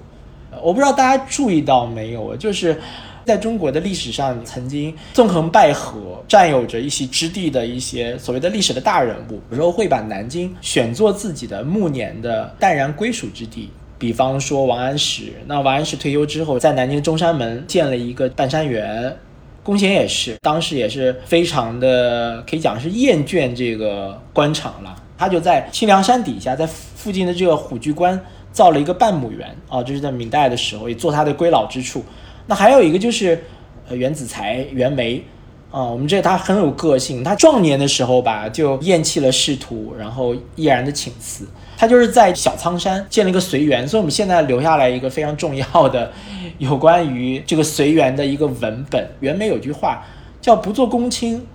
[0.60, 2.82] 我不知道大家注意到没有，就是。
[3.26, 5.94] 在中国的历史上，曾经纵横捭阖、
[6.28, 13.70] 占有着一席之地的一些所谓的历史的大人物，有时候会把南京选作自己的暮年的淡然归属之地。
[13.98, 19.16] 比方说王安石，那王安石退休之后，在南京中山门建了一个半山园。
[19.64, 28.20] 龚贤也是，当时也是非常的可以讲是厌倦这个官场了，他就在清凉山底下，在附近的这个虎踞关
[28.52, 32.04] 造了一个半亩园啊，这是在明代的时候，也做他的归老之处。
[32.46, 33.42] 那还有一个就是，
[33.88, 35.24] 呃，袁子才、袁枚，
[35.72, 37.24] 啊，我们这他很有个性。
[37.24, 41.48] 他壮年的时候吧，就厌弃了仕途，然后毅然的请辞。
[41.78, 46.12] 他就是在小仓山建了一个随园，所以我们现在留下来一个非常重要的
[46.58, 49.10] 有关于这个随园的一个文本。
[49.22, 50.06] 袁枚有句话
[50.42, 51.46] 叫“不做公卿，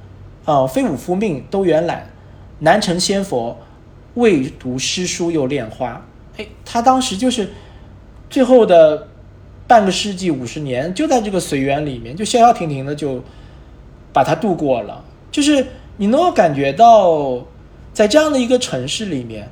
[0.46, 2.10] 呃，非吾夫命，都远览，
[2.60, 3.58] 难成仙佛，
[4.14, 6.02] 未读诗书又恋花。”
[6.38, 7.50] 哎，他当时就是
[8.30, 9.08] 最后的。
[9.68, 13.22] 半个世纪五十年，就在这个随园里面，就消消停停的就
[14.12, 15.04] 把它度过了。
[15.30, 15.64] 就是
[15.98, 17.38] 你能够感觉到，
[17.92, 19.46] 在这样的一个城市里面，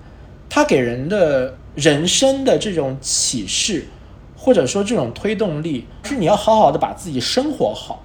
[0.49, 3.87] 它给人的人生的这种启示，
[4.35, 8.03] 或者说这种推动力，是你要好好的把自己生活好。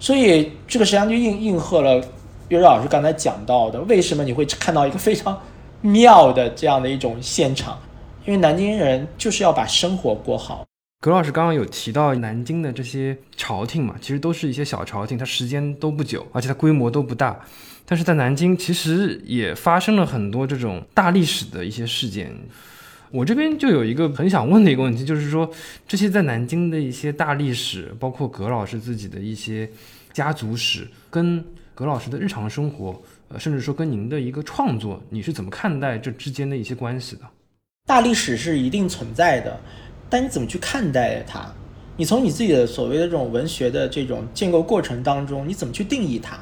[0.00, 2.04] 所以这个实际上就应应和了
[2.48, 5.40] 岳若老师刚才讲到的，为什么你会看到一个非常
[5.80, 7.78] 妙的这样的一种现场？
[8.26, 10.64] 因为南京人就是要把生活过好。
[11.04, 17.38] 葛老师刚刚有提到南京的这些朝廷嘛，其实都是一些小朝廷，它时间都不久，而且它规模都不大。
[17.84, 22.34] 但是在南京，其实也发生了很多这种大历史的一些事件。
[23.10, 25.50] 我这边就有一个很想问的一个问题，就是说
[25.86, 29.68] 这些在南京的一些大历史，包括葛老师自己的一些
[30.14, 37.24] 家族史，跟葛老师的日常生活，呃，甚至说跟您的一个创作，你是怎么看待这之间的一些关系的？
[37.86, 39.60] 大历史是一定存在的。
[40.14, 41.44] 但你怎么去看待它？
[41.96, 46.36] 你从你自己的所谓的这种文学的这种建构过程当中，你怎么去定义它？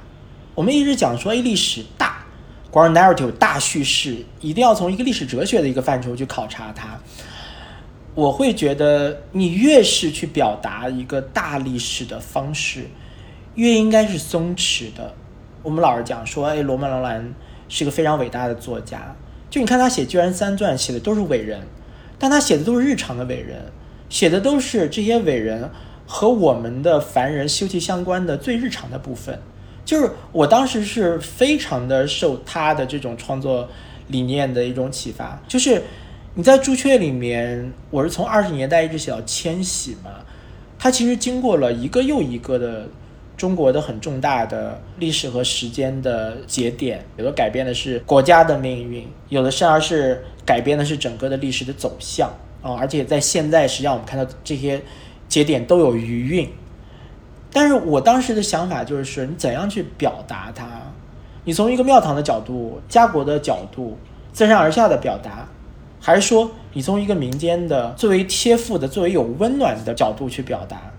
[0.54, 2.22] 我们一直讲说，哎，历史大
[2.70, 7.00] ，grand narrative 大叙事，一定要从一个历史哲学的一个范畴去考察它。
[8.14, 12.84] 我会觉得，你越是去表达一个大历史的方式，
[13.54, 15.14] 越应该是松弛的。
[15.62, 17.32] 我们老是讲说，哎，罗曼·罗兰
[17.70, 19.16] 是个非常伟大的作家，
[19.48, 21.62] 就你看他写《居然三传》，写的都是伟人。
[22.22, 23.60] 但他写的都是日常的伟人，
[24.08, 25.68] 写的都是这些伟人
[26.06, 29.36] 和我们的凡人休戚相关的最日常的部分。
[29.84, 33.68] 就是我当时是非常的受他的这种创作
[34.06, 35.42] 理念的一种启发。
[35.48, 35.82] 就是
[36.34, 40.12] 你在朱雀里面，我是从二十年代一直写到千禧嘛，
[40.78, 42.88] 它其实经过了一个又一个的
[43.36, 50.24] 中国的很重大的历史和时间的节点，有的改变的是国家的命运，有的甚而是。
[50.44, 52.28] 改变的是整个的历史的走向
[52.62, 54.82] 啊，而且在现在，实际上我们看到这些
[55.28, 56.50] 节点都有余韵。
[57.52, 60.66] 但是我当时的想法就是，你怎样去表达它？
[61.44, 63.96] 你从一个庙堂的角度、家国的角度、
[64.32, 65.46] 自上而下的表达，
[66.00, 70.90] 还是说你从一个民间的最为贴附的、最为有温暖的角度去表达？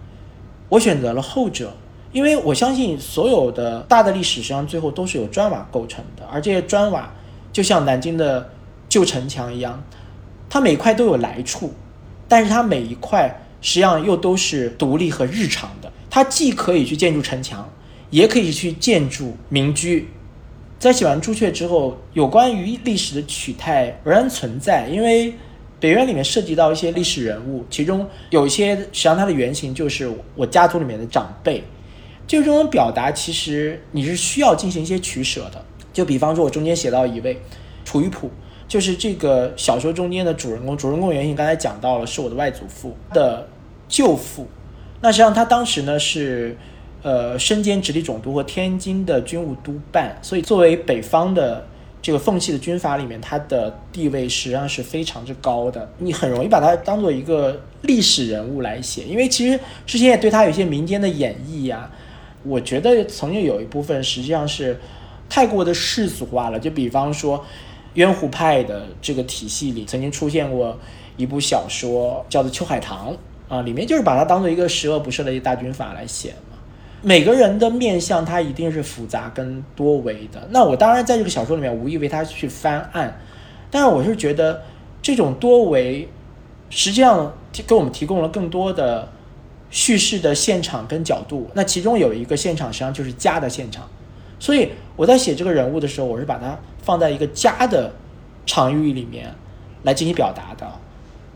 [0.70, 1.74] 我选择了后者，
[2.14, 7.14] 因为我相信所有的大的历史实际上最后都是由砖瓦构成的，而这些砖瓦
[7.52, 8.50] 就像南京的。
[8.90, 9.84] 旧城墙一样，
[10.48, 11.74] 它每块都有来处，
[12.28, 13.28] 但是它每一块
[13.60, 15.92] 实际上又都是独立和日常的。
[16.12, 17.68] 它既可以去建筑城墙，
[18.12, 20.08] 也可以去建筑民居。
[20.78, 25.34] 在写完朱雀之后，有关于历史的取态仍然存在，因为
[25.80, 31.64] 北院里面涉及到一些历史人物，其中有一些实际上它的原型就是我家族里面的长辈。
[32.34, 35.64] 就这种表达，其实你是需要进行一些取舍的。
[35.94, 37.40] 就比方说，我中间写到一位
[37.86, 38.30] 楚玉璞。
[38.68, 43.48] 就是这个小说中间的主人公，主人公原型刚才讲到了，是我的外祖父的
[43.88, 44.48] 舅父。
[45.02, 46.58] 那实际上他当时呢是，
[47.04, 51.68] 呃，身兼直隶总督和天津的军务督办，所以作为北方的
[52.02, 55.88] 这个奉系的军阀里面，他的地位实际上是非常之高的。
[56.00, 61.92] 你很容易把他当做一个历史人物来写，因为其实之前也对他有一些民间的演绎呀。
[62.44, 64.80] 我觉得曾经有一部分实际上是
[65.30, 66.60] 太过的世俗化了。
[66.60, 67.44] 就比方说，
[67.96, 70.78] 渊湖派的这个体系里曾经出现过
[71.18, 73.16] 一部小说，叫做《秋海棠》
[73.54, 76.58] 啊，里面就是把它当做一个十恶不赦的一大军阀来写嘛。
[77.02, 80.48] 每个人的面相，它一定是复杂跟多维的。
[80.52, 83.20] 那我当然在这个小说里面无意为他去翻案，
[83.70, 84.62] 但是我是觉得
[85.02, 86.08] 这种多维
[86.70, 87.34] 实际上
[87.68, 89.08] 给我们提供了更多的
[89.74, 91.50] 叙事的现场跟角度。
[91.56, 93.90] 那其中有一个现场实际上就是家的现场，
[94.40, 97.92] 所以我在写这个人物的时候，我是把它放在一个家的
[98.46, 99.34] 场域里面
[99.82, 100.72] 来进行表达的。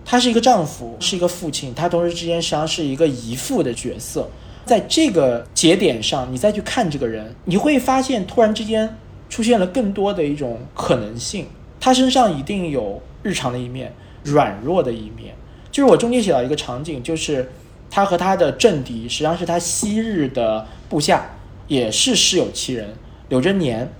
[0.06, 4.30] 他是一个丈夫，是一个父亲，他同时之间实际上是一个姨父的角色。
[4.66, 8.98] 在这个节点上，你再去看这个人，你会发现突然之间
[9.30, 11.48] 出现了更多的一种可能性。
[11.80, 15.34] 他身上一定有日常的一面，软弱的一面。
[15.72, 17.50] 就是我中间写到一个场景，就是
[17.90, 21.26] 他和他的政敌，实际上是他昔日的部下，
[21.68, 22.94] 也是世有其人
[23.30, 23.92] 柳贞年。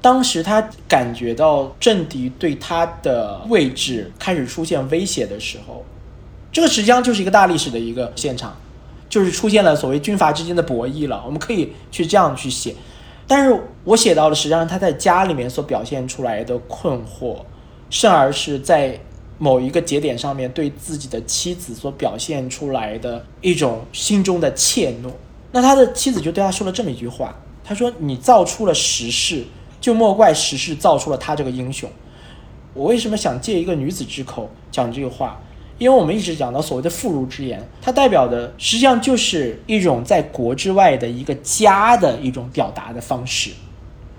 [0.00, 5.84] 当时他感觉到政敌对他的位置开始出现威胁的时候，
[6.50, 8.56] 这个实际上就是一个大历史的一个现场。
[9.08, 12.74] 就是出现了所谓军阀之间的博弈了，我们可以去这样去写，
[13.26, 13.54] 但是
[13.84, 17.36] 我写到了实际上他在家里面所表现出来的困惑，
[17.90, 18.98] 甚而是在
[19.42, 25.10] 某一个节点上面对自己的妻子所表现出来的一种心中的怯懦。
[25.50, 27.34] 那他的妻子就对他说了这么一句话，
[27.64, 29.42] 他说：“你造出了时势，
[29.80, 31.90] 就莫怪时势造出了他这个英雄。”
[32.72, 35.40] 我为什么想借一个女子之口讲这个话？
[35.76, 43.50] 因为我们一直讲到所谓的妇孺之言，它代表的实际上就是一种在国之外的一个家的一种表达的方式。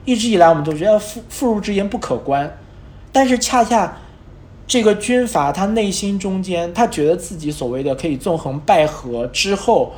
[0.04, 2.58] 一直以来，我们都觉得妇妇孺之言不可观，
[3.14, 3.98] 但是恰恰
[4.66, 9.94] 这个军阀他内心中间，他觉得自己所谓的可以纵横捭阖之后，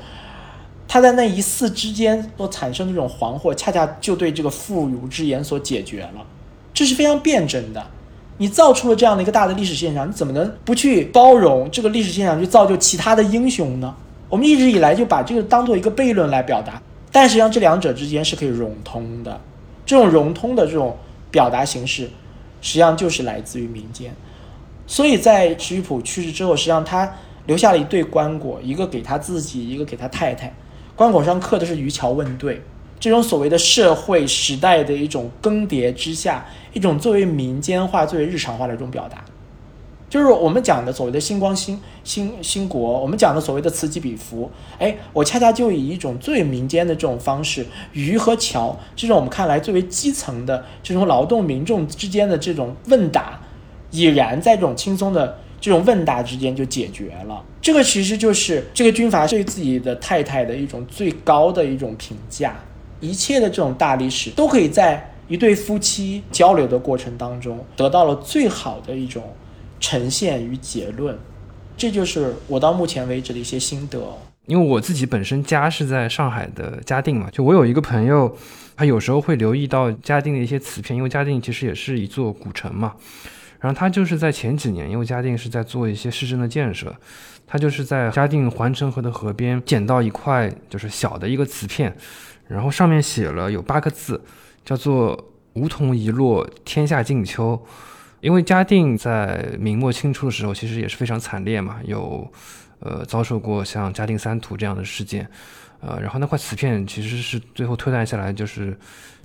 [0.88, 6.26] 他在那一次之间所产生的这种惶惑，恰恰就对这个妇孺之言所解决了，
[6.74, 7.86] 这是非常辩证的。
[8.38, 13.95] 你造出了这样的一个大的历史现象，你怎么能不去包容这个历史现象，去造就其他的英雄呢？
[14.28, 19.39] 我们一直以来就把这个当做一个悖论来表达，但实际上这两者之间是可以融通的。
[19.86, 20.97] 这种融通的这种
[21.32, 22.09] 表达形式，
[22.59, 24.13] 实际上就是来自于民间。
[24.88, 27.11] 所以在石玉普去世之后，实际上他
[27.47, 30.53] 留下了一对棺椁，一个给他自己，一个给他太太。
[30.95, 32.61] 棺椁上刻的是渔樵问对。
[32.97, 39.23] 这种所谓的社会时代的一种更迭之下，一种作为民间化、作为日常化的一种表达，
[40.09, 44.49] 就是我们讲的所谓的星光兴兴兴国，我们讲的所谓的此起彼伏。
[44.79, 53.39] 哎，我恰恰就以一种最民间的这种方式，鱼和桥这种我们看来最为基层的这种劳动民众之间的这种问答，
[53.91, 57.43] 已然在这种轻松的这种问答之间就解决了。
[57.61, 62.55] 这个其实就是这个军阀对自己的太太的一种最高的一种评价。
[63.01, 69.23] 一切的这种大历史都可以在一对夫妻交流的过程当中得到了最好的一种
[69.79, 71.17] 呈现与结论，
[71.75, 73.99] 这就是我到目前为止的一些心得。
[74.45, 78.38] 因为我自己本身家是在上海的嘉定嘛，就我有一个朋友，
[78.75, 82.93] 他有时候会留意到嘉定的一些瓷片，因为嘉定其实也是一座古城嘛。
[83.59, 86.95] 然后他就是在前几年，因为嘉定是在做一些市政的建设，
[87.47, 91.95] 他就是在嘉定环城河的河边捡到一块就是小的一个瓷片。
[92.47, 94.21] 然后上面写了有八个字，
[94.63, 97.59] 叫做“梧桐一落，天下静秋”。
[98.21, 102.31] 因为嘉定在明末清初的时候，其实也是非常惨烈嘛，有
[102.79, 105.27] 呃遭受过像嘉定三屠这样的事件，
[105.79, 108.77] 呃，然后那块瓷片其实是最后推断下来，就是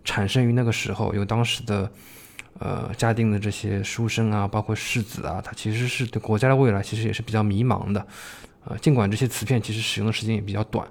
[0.05, 1.91] 产生于那个时候，有当时的
[2.59, 8.07] 呃嘉定的这些书生啊，包括世子啊，他其实是对国家的未来其实也是比较迷茫的，
[8.65, 10.87] 呃，尽管这些瓷片其实使用的时间也比较短。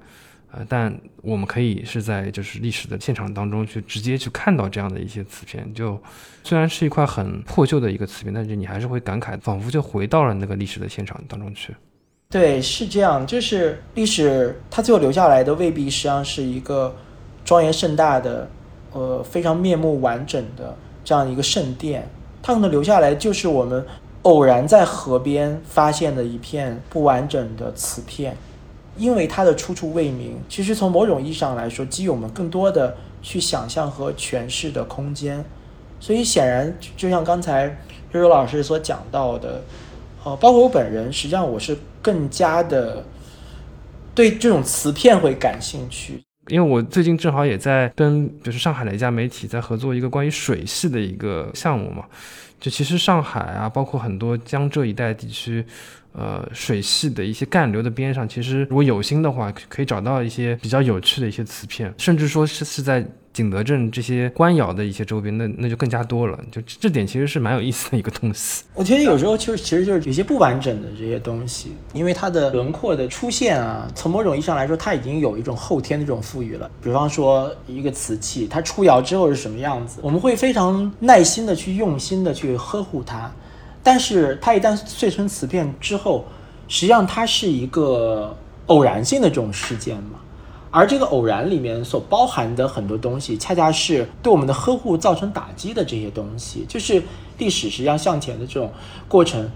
[0.52, 0.92] 呃，但
[1.22, 6.02] 我们可以是在就是历史的现场当中去直接去看到这样的一些瓷片，就
[6.44, 11.76] 虽然是一块很破旧的一个瓷片，但是你还是会感慨，仿佛就回到了那个历史的现场当中去。
[12.32, 16.96] 对，是这样，就是历史它最后留下来的未必实际上是一个
[17.46, 18.50] 庄严盛大的，
[18.92, 22.08] 呃，非常面目完整的这样一个圣殿，
[22.42, 23.86] 它可能留下来就是我们
[24.24, 28.36] 偶然在河边发现的一片不完整的瓷片。
[28.98, 35.46] 因为它的出处未明，其实从某种意义上来说，给予我们更多的去想象和诠释的空间。
[36.02, 37.64] 所以显然，就像刚才
[38.12, 39.62] 瑞瑞老师所讲到的，
[40.26, 43.02] 呃，包括我本人，实际上我是更加的
[44.14, 46.22] 对这种瓷片会感兴趣。
[46.50, 52.06] 因为我最近正好也在跟就是上海的一家媒体在合作一个关于水系的一个项目嘛，
[52.60, 55.64] 就其实上海啊，包括很多江浙一带地区。
[56.12, 66.38] 呃，水系的一些干流的边上，其实如果有心的话，可以找到一些比较有趣的一些瓷片，甚至说是是在景德镇这些官窑的一些周边，那那就更加多了。
[66.52, 68.64] 就这点其实是蛮有意思的一个东西。
[68.74, 76.70] 我觉得有时候就其实就是有些不完整的这些东西，因为它的轮廓的出现啊，从某种意义上来说，它已经有一种后天的这种赋予了。
[76.82, 83.32] 比方说一个瓷器，它出窑之后是什么样子，我们会非常耐心的去用心的去呵护它。
[83.82, 86.26] 但是它一旦碎成瓷片之后，
[86.68, 90.20] 实际上它是一个偶然性的这种事件嘛，
[90.72, 97.02] 而这个偶然里面所包含的很多东西，恰恰是对我们的呵护造成打击的这些东西，就是
[97.38, 98.72] 历史实际上向前的这种
[99.08, 99.50] 过程。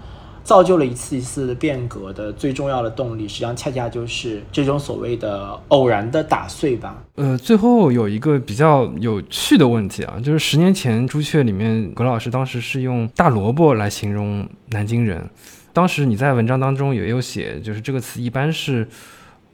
[0.44, 7.02] 造就了一次一次的变革的最重要的动力，实际上恰恰就是这种所谓的偶然的打碎吧。
[7.14, 15.30] 呃，最后有一个比较有趣的问题啊，就是十年前朱雀里面，葛老师当时是用大萝卜来形容南京人，
[15.72, 18.86] 当时你在文章当中也有写，就是这个词一般是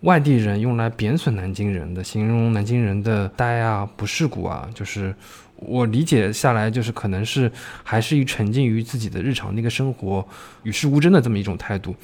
[0.03, 5.15] 外地人用来贬损南京人的，形容南京人的呆啊、不世故啊，就是。
[5.63, 7.53] 我理解下来，就是可能是
[7.85, 10.27] 还是一沉浸于自己的日常那个生活，
[10.63, 11.95] 与世无争的这么一种态度。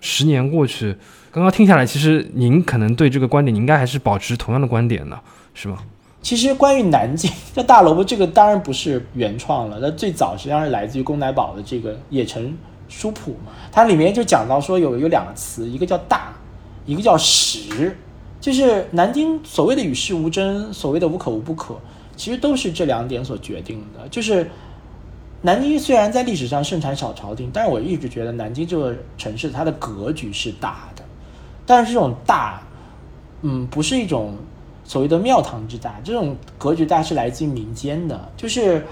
[0.00, 0.92] 十年过去，
[1.30, 5.16] 刚刚听下来，其实您可能对这个观点，您应该还是保持同样的观点的，
[5.54, 5.78] 是吗？
[6.20, 12.52] 其实关于南京这大萝卜，这个当然不是原创了，那最早实际上是来自于龚乃宝的这个《野城
[12.88, 16.32] 书谱》嘛，它里面就讲到说有有两个词，一个叫大，
[16.86, 17.96] 一个叫实，
[18.40, 21.76] 就是南京所谓的与世无争，所谓的无可无不可。
[22.16, 24.08] 其实都是这两点所决定的。
[24.08, 24.50] 就是
[25.42, 31.02] 南京虽然在历史上盛产小朝廷，但是我一直觉得南京这个城市它的格局是大的。
[31.66, 32.62] 但是这种大，
[33.42, 34.34] 嗯，不是一种
[34.84, 38.32] 所谓的庙堂之大，这种格局大是来自于民间的。
[38.36, 38.86] 就是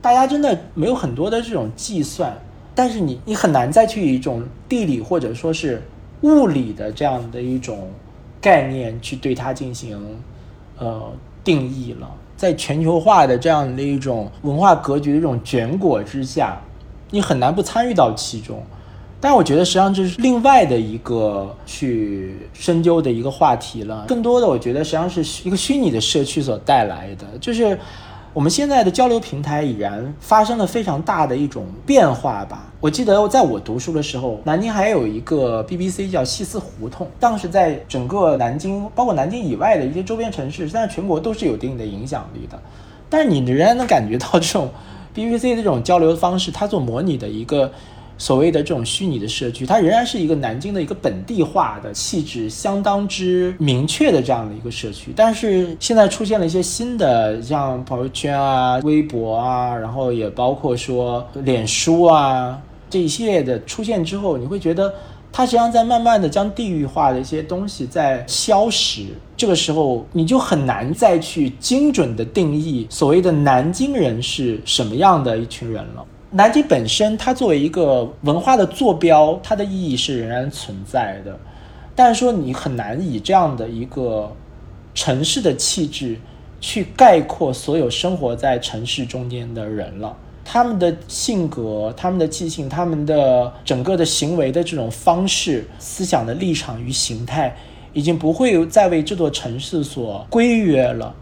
[0.00, 2.40] 大家真的没有很多的这种计算，
[2.74, 5.82] 但是你你很难再去以一种地理或者说是
[6.22, 7.90] 物理的这样的一种
[8.40, 10.00] 概念去对它进行
[10.78, 11.12] 呃
[11.44, 12.10] 定义了。
[12.36, 16.60] 在全球化的这样的一种文化格局的这种卷裹之下，
[17.10, 18.62] 你很难不参与到其中。
[19.20, 24.04] 但我觉得，实际上这是另外的一个去深究的一个话题了。
[24.08, 27.78] 更多的，我觉得实际上是一个虚拟的社区所带来的，就是。
[28.34, 32.66] 我们现在的交流平台已然发生了非常大的一种变化吧。
[32.80, 42.58] 我记得在我读书的时候，南京还有一个 BBC 叫西四胡同，当时在整个南京，包括南京以外的一些周边城市，现在全国都是有一定的影响力的。
[43.10, 44.70] 但是你仍然能感觉到这种
[45.14, 47.70] BBC 的这种交流方式，它做模拟的一个。
[48.22, 55.12] 所谓的这种虚拟的社区，它仍然是一个南京的一个本地化的气质相当之明确的这样的一个社区。
[55.16, 62.56] 但是现在出现了一些新的，像朋友圈啊、微博啊，然后也包括说脸书啊
[62.88, 64.94] 这一系列的出现之后，你会觉得
[65.32, 69.06] 它实际上在慢慢的将地域化的一些东西在消失。
[69.36, 76.06] 这个时候，你就很难再去精准的定义所谓的南京人是什么样的一群人了。
[76.34, 81.38] 南京本身，它作为一个文化的坐标，它的意义是仍然存在的。
[81.94, 84.34] 但是说你很难以这样的一个
[84.94, 86.18] 城市的气质
[86.58, 90.16] 去概括所有生活在城市中间的人了。
[90.42, 97.54] 他们的性格、他们的记性、他们的整个的行为的这种方式、思想的立场与形态，
[97.92, 101.14] 已经不会再为这座城市所规约了。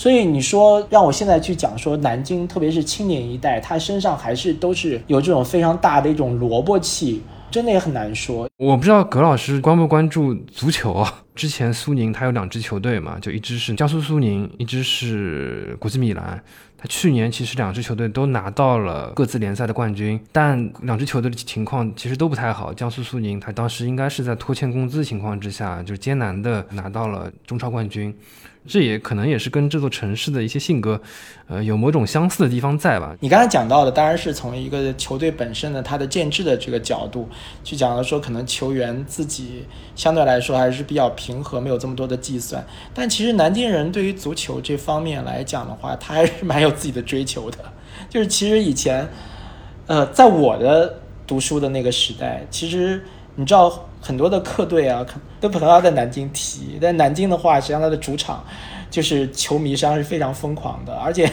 [0.00, 7.20] 所以你说让我现在去讲说南京，特别是青年一代，他身上还是都是有这种非常大的一种萝卜气，
[7.50, 8.48] 真的也很难说。
[8.56, 11.22] 我不知道葛老师关不关注足球啊？
[11.34, 16.42] 之前苏宁他有两支球队嘛，就一支是江苏苏宁，一支是国际米兰。
[16.78, 22.72] 他去年其实两支球队都拿到了各自联赛的冠军，但两支球队的情况其实都不太好。
[22.72, 28.16] 江苏苏宁他当时应该是在拖欠工资情况之下，就是艰难的拿到了中超冠军。
[28.66, 31.00] 这也可能也是跟这座城市的一些性格，
[31.48, 33.16] 呃，有某种相似的地方在吧？
[33.20, 37.28] 你刚才讲到的，当然是从一个球队本身的它的建制的这个角度
[37.64, 39.64] 去讲的，说可能球员自己
[39.96, 42.64] 相对来说还是比较平和，没有这么多的计算。
[42.92, 47.58] 但其实南京人对于足球这方面来讲的话，他还是蛮有自己的追求的。
[48.08, 49.08] 就是其实以前，
[49.86, 53.02] 呃，在我的读书的那个时代，其实
[53.40, 53.72] 你知道。
[54.02, 55.04] 很多的客队啊，
[55.42, 56.78] 都可能要在南京踢。
[56.80, 58.42] 但南京的话，实际上它的主场
[58.90, 60.94] 就是球迷，实际上是非常疯狂的。
[60.94, 61.30] 而且，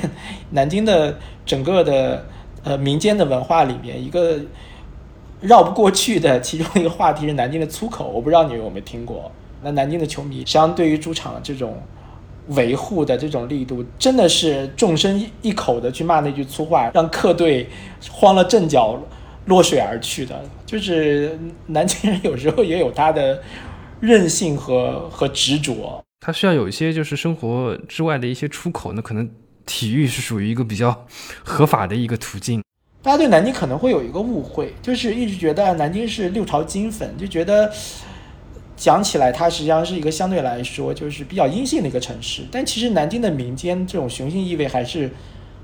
[0.49, 2.25] 南京的整个的
[2.65, 4.37] 呃民间的文化里面，一个
[5.39, 8.09] 绕不过去的其中一个话题是南京的粗口。
[8.09, 9.31] 我不知道你有没有听过。
[9.63, 11.81] 那南京的球迷，实际上对于主场这种
[12.47, 17.69] 维护的这种力度，真的是众生一口的去骂那句粗话，让客队
[18.11, 18.99] 慌了阵脚，
[19.47, 20.41] 落水而去的。
[20.65, 23.41] 就是南京人有时候也有他的
[23.99, 29.29] 任性和和执着，他需要有一些就是生活之外的一些出口，那可能
[29.65, 31.05] 体育是属于一个比较
[31.43, 32.61] 合法的一个途径。
[33.01, 37.71] 大家对南京可能会有一个误会，就是一直觉得南京是六朝金粉，就觉得
[38.75, 42.41] 讲起来它实际上是一个相对来说就是比较阴性的一个城市。
[42.51, 45.09] 但其实南京的民间这种雄性意味还是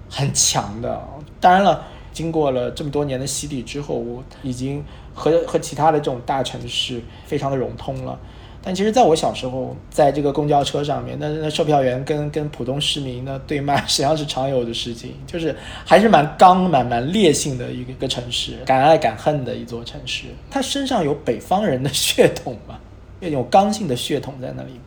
[0.10, 1.06] 很强的。
[1.42, 4.84] 当然了，经过了这么多年的洗礼之后，我已经
[5.14, 8.18] 和和其他的这种大城市非常的融通了。
[8.66, 15.53] 但其实，在我小时候，在这个公交车上面，那那售票员跟跟普通市民的对骂，实际上是常有的事情，就是
[15.84, 20.28] 还是蛮刚、蛮蛮烈性的一个一个城市，敢爱敢恨的一座城市。
[20.49, 22.80] 他身上有北方人的血统嘛，
[23.20, 24.80] 那种刚性的血统在那里。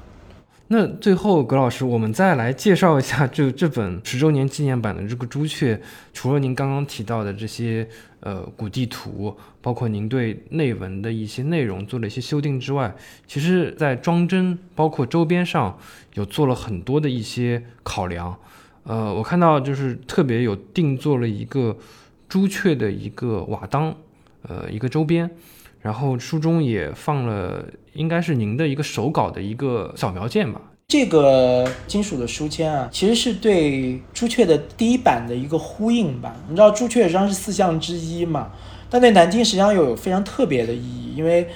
[0.68, 5.80] 那最后，葛老师，我们再来介绍一下 这这本十周年纪念版的这个朱雀。
[6.12, 7.88] 除了您刚刚提到的这些
[8.18, 12.92] 呃古地图，包括您对内文的一些内容做了一些修订之外，
[13.28, 15.78] 其实在装帧包括周边上
[16.14, 18.36] 有做了很多的一些考量。
[18.82, 21.76] 呃，我看到就是特别有定做了一个
[22.28, 23.94] 朱雀的一个瓦当，
[24.42, 25.30] 呃，一个周边。
[25.80, 30.60] 然后书中也放了，应该是您的一个手稿的一个扫描件吧。
[30.88, 36.36] 这个金属的书签啊，其实是对朱雀的第一版的一个呼应吧。
[36.48, 38.50] 你知道朱雀实际上是四象之一嘛，
[38.88, 41.48] 但对南京实际上又有非常特别的意义，因为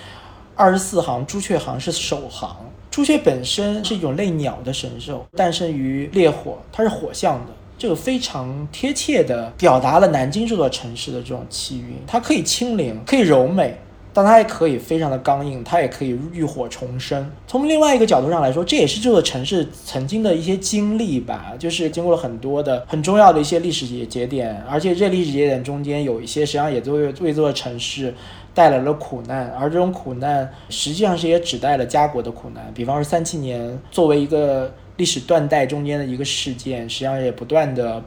[0.57, 2.57] 二十四行朱雀行是首行。
[2.91, 11.95] 朱雀本身是一种类鸟的神兽，诞生于烈火，它是火象的，这个非常贴切的表达了南京这座城市的这种气韵。
[12.05, 13.79] 它可以清灵，可以柔美。
[14.13, 17.31] 但它也可以非常的刚硬，它也可以浴火重生。
[17.47, 28.13] 从另外一个角度上来说，这也是这座城市曾经的一些经历吧，就是经过了很多的很重要的一些历史节节点，而且这历史节点中间有一些实际上也都为为这座城市
[28.53, 32.71] 带来了苦难，而这种苦难实际上是也指代了家国的苦难。
[32.75, 38.03] 比方说三七年作为一个历史断代中间的一个事件，实际上也不断的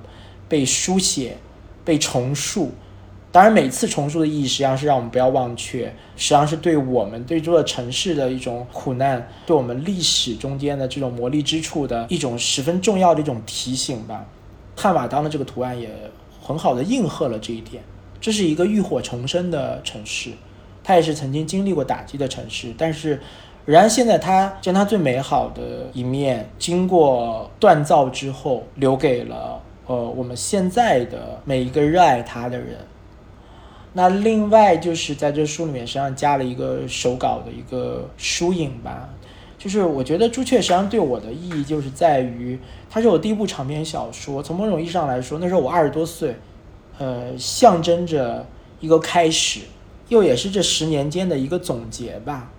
[0.50, 1.38] 被书写、
[1.86, 2.72] 被重述。
[3.34, 14.24] 当然，每次重塑的意义实际上是让我们不要忘却，实际上是对我们对这座城市的一种苦难，对我们历史中间的这种磨砺之处的一种十分重要的一种提醒吧。
[14.76, 15.90] 汉瓦当的这个图案也
[16.40, 17.82] 很好的应和了这一点。
[18.22, 20.30] 这是一个浴火重生的城市，
[20.84, 23.20] 它也是曾经经历过打击的城市，但是，
[23.66, 32.78] 然现在它将它最美好的一面，经过锻造之后，留给了呃我们现在的每一个热爱它的人。
[33.94, 39.08] 那另外就是在这书里面实际上加了一个手稿的一个疏影吧，
[39.58, 46.36] 就是我觉得朱雀实际上对我的意义就是在于，它是我第一部长篇小说，从某种意义上来说，那时候我二十多岁，
[46.98, 48.46] 呃，象征着
[48.80, 49.60] 一个开始，
[50.10, 52.52] 又也是这十年间的一个总结吧。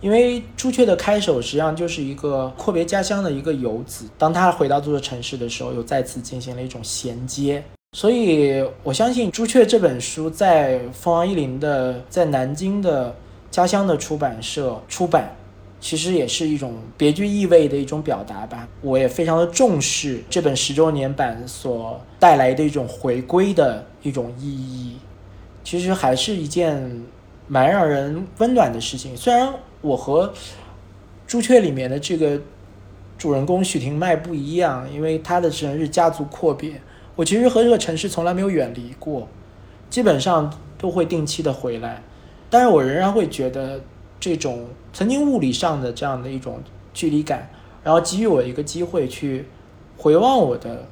[0.00, 7.62] 因为朱雀的开首实际上就是一个阔别家乡的一个游子，当他回到这座城市的时候，又再次进行了一种衔接。
[7.92, 13.12] 所以，我相信《朱雀》这本书在凤凰一林的在南京的
[13.50, 15.34] 家乡的出版社出版，
[15.80, 18.68] 其实也是一种别具意味的一种表达吧。
[18.80, 24.96] 我也非常的重视这本十周年版所带来的一种回归的一种意义，
[25.64, 27.02] 其实还是一件
[27.48, 29.16] 蛮让人温暖的事情。
[29.16, 30.28] 虽然我和
[31.26, 32.40] 《朱雀》里面的这个
[33.18, 36.80] 主人公许廷迈不一样，因为他的人是家族阔别。
[37.16, 39.28] 我其实和这个城市从来没有远离过，
[39.90, 42.02] 基本上都会定期的回来，
[42.48, 43.80] 但是我仍然会觉得
[44.18, 46.62] 这种曾经物理上的这样的一种
[46.94, 47.50] 距离感，
[47.84, 49.46] 然后给予我一个机会去
[49.98, 50.86] 回望我的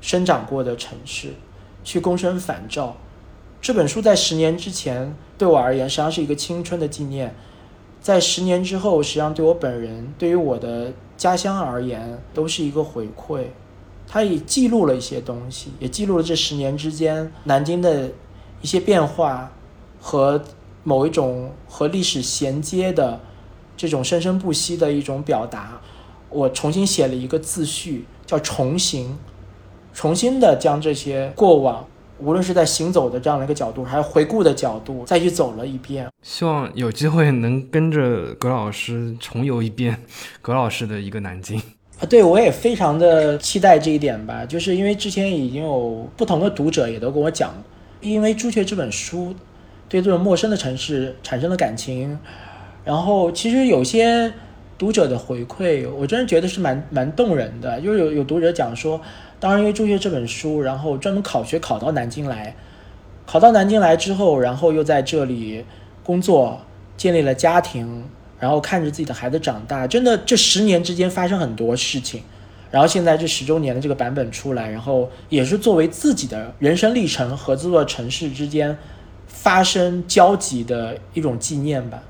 [0.00, 1.34] 生长过的城市，
[1.84, 2.96] 去躬身反照。
[3.60, 7.34] 这本书在十年之前对我而言实际上是一个青春的纪念，
[8.00, 13.44] 在十年之后实际上对我本人，对于我的家乡而言都是一个回馈。
[14.12, 18.10] 它也记录了一些东西，也记录了这十年之间南京的
[18.60, 19.52] 一些变化
[20.00, 20.42] 和
[20.82, 23.20] 某一种和历史衔接的
[23.76, 25.80] 这种生生不息的一种表达。
[26.28, 29.16] 我重新写了一个自序，叫“重行”，
[29.94, 31.86] 重新的将这些过往，
[32.18, 36.08] 无论是在行走的这样的一个角度，还是回顾的角度，再去走了一遍。
[36.22, 40.02] 希望有机会能跟着葛老师重游一遍
[40.42, 41.62] 葛老师的一个南京。
[42.00, 47.52] 啊，对我也非常的期待这一点吧，就是因为之前已经有不同的读者也都跟我讲，
[48.00, 49.34] 因为《朱雀》这本书
[49.86, 52.18] 对这种陌生的城市产生了感情，
[52.86, 54.32] 然后其实有些
[54.78, 57.78] 读者的回馈，我真的觉得是蛮蛮动人的。
[57.82, 58.98] 就是有有读者讲说，
[59.38, 62.56] 当然因为朱雀这本书，然后专门考学考到南京来，
[63.26, 65.66] 考到南京来之后，然后又在这里
[66.02, 66.60] 工作，
[66.96, 68.04] 建立了家庭，
[68.40, 72.22] 然后看着自己的孩子长大，真的这十年之间发生很多事情。
[72.70, 78.76] 然后现在这十周年的这个版本出来，然后也是作为自己的人生历程和这座城市之间
[79.26, 82.02] 发生交集的一种纪念吧。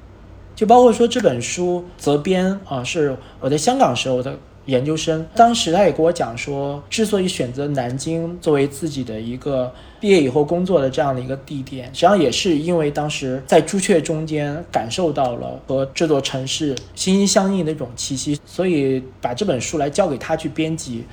[0.55, 21.05] 就包括说这本书责编啊，是我在香港时候的研究生，当时他也跟我讲说，之所以选择南京作为自己的一个毕业以后工作的这样的一个地点，实际上也是因为当时在朱雀中间感受到了和这座城市心心相印的一种气息，所以把这本书来交给他去编辑，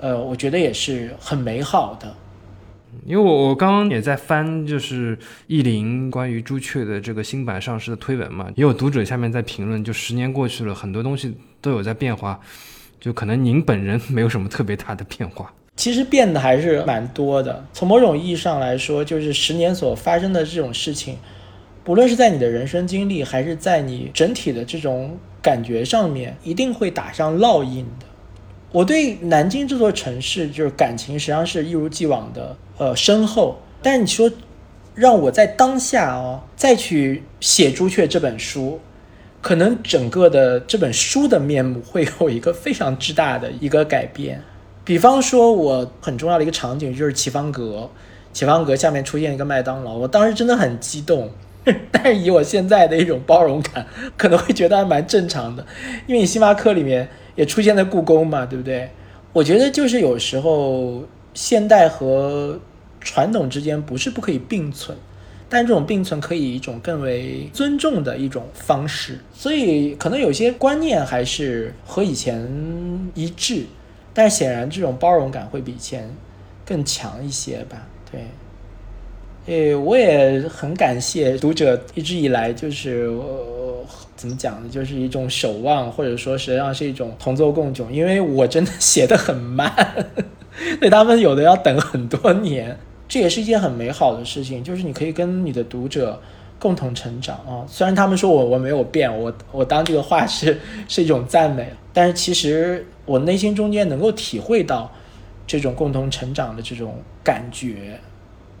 [0.00, 2.14] 呃，我觉得也是很美好的。
[3.06, 12.40] 因为我我刚刚也在翻，就是意林关于朱雀的这个新版上市的推文嘛，也有读者下面在评论，就十年过去了，很多东西都有在变化，
[13.00, 15.52] 就可能您本人没有什么特别大的变化。
[15.76, 17.64] 其实变得还是蛮多的。
[17.72, 21.16] 从某种意义上来说，就是十年所发生的这种事情，
[21.84, 28.06] 不论是在你的人生经历，还是在你整体的这种感觉上面，一定会打上烙印的。
[28.72, 33.56] 我对南京这座城市就是感情，实际上是一如既往的呃深厚。
[33.80, 34.28] 但是你说
[34.96, 38.80] 让我在当下哦再去写《朱雀》这本书，
[39.48, 44.42] 可能整个的这本书的面目会有一个非常之大的一个改变。
[44.84, 47.88] 比方说，我很重要的一个场景就是启芳阁，
[48.30, 51.30] 启芳阁下面出现一个麦当劳，我当时真的很激动。
[51.90, 53.86] 但是以我现在的一种包容感，
[54.18, 55.64] 可能会觉得还蛮正常的，
[56.06, 57.08] 因为你星巴克里面。
[57.34, 58.90] 也出现在故宫嘛，对不对？
[59.32, 62.58] 我觉得就是有时候现代和
[63.00, 64.98] 传统之间不是不可以并存，
[65.48, 69.18] 但这种并存可以一种更为尊重的一种方式。
[69.32, 72.46] 所以可能有些观念还是和以前
[73.14, 73.64] 一致，
[74.12, 76.08] 但显然这种包容感会比以前
[76.64, 77.86] 更强一些吧？
[78.10, 78.20] 对。
[79.46, 83.06] 诶，我也很感谢读者一直以来就是。
[83.06, 83.54] 呃
[84.18, 84.68] 怎么讲呢？
[84.68, 87.88] 就是一种守望，或者说实际上是一种同舟共窘。
[87.88, 89.72] 因为我真的写的很慢，
[90.80, 92.76] 所以他们有的要等很多年。
[93.08, 96.20] 这也是一件很美好的事情，就是你可以跟你的读者
[96.58, 97.64] 共同成长啊。
[97.66, 104.92] 虽然他们说我我没有变，我我当这个话是是一种赞美，但是其实我内心中间能够体会到
[105.46, 107.98] 这种共同成长的这种感觉，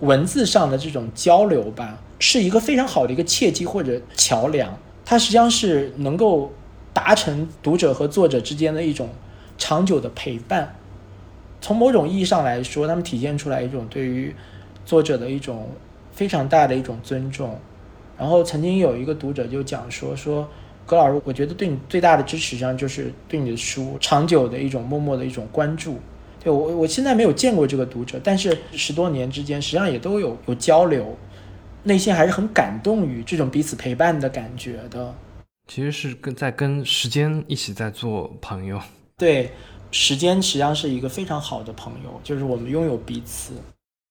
[0.00, 4.74] 文字上的这种交流吧，是一个非常好的一个契机或者桥梁。
[5.04, 6.50] 它实际上是能够
[6.94, 9.10] 达成读者和作者之间的一种
[9.58, 10.74] 长久的陪伴。
[11.60, 14.34] 从某种意义上来说，他们体现出来一种对于
[14.84, 15.68] 作者的一种
[16.12, 17.58] 非常大的一种尊重。
[18.18, 20.48] 然后曾经有一个读者就讲说：“说
[20.86, 25.98] 葛老师，我觉得对你最大的支持，实际上就是对你的书长久的一种默默的一种关注。”
[26.42, 31.16] 对我，我现在没有见过这个读者，但是十多年之间，实际上也都有有交流。
[31.84, 35.14] 内心还是很感动于这种彼此陪伴的感觉的，
[35.68, 38.80] 其实是跟在跟时间一起在做朋友。
[39.16, 39.50] 对，
[39.90, 43.54] 时间实际上是一个非常好的朋友，就是我们拥有彼此。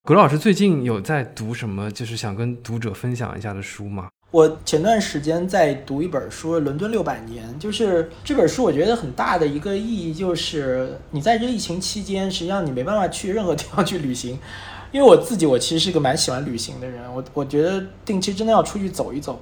[0.04, 4.08] 葛老师最近有在读什么，就是想跟读者分享一下的书吗？
[4.30, 14.38] 我前段时间在读一本书《伦敦六百年》，就是这本书，我觉得很大的一个意义就是，你在这疫情期间，实际上你没办法去任何地方去旅行。
[14.92, 17.02] 因为我自己，我其实是个蛮喜欢旅行的人。
[17.14, 19.40] 我我觉得定期真的要出去走一走，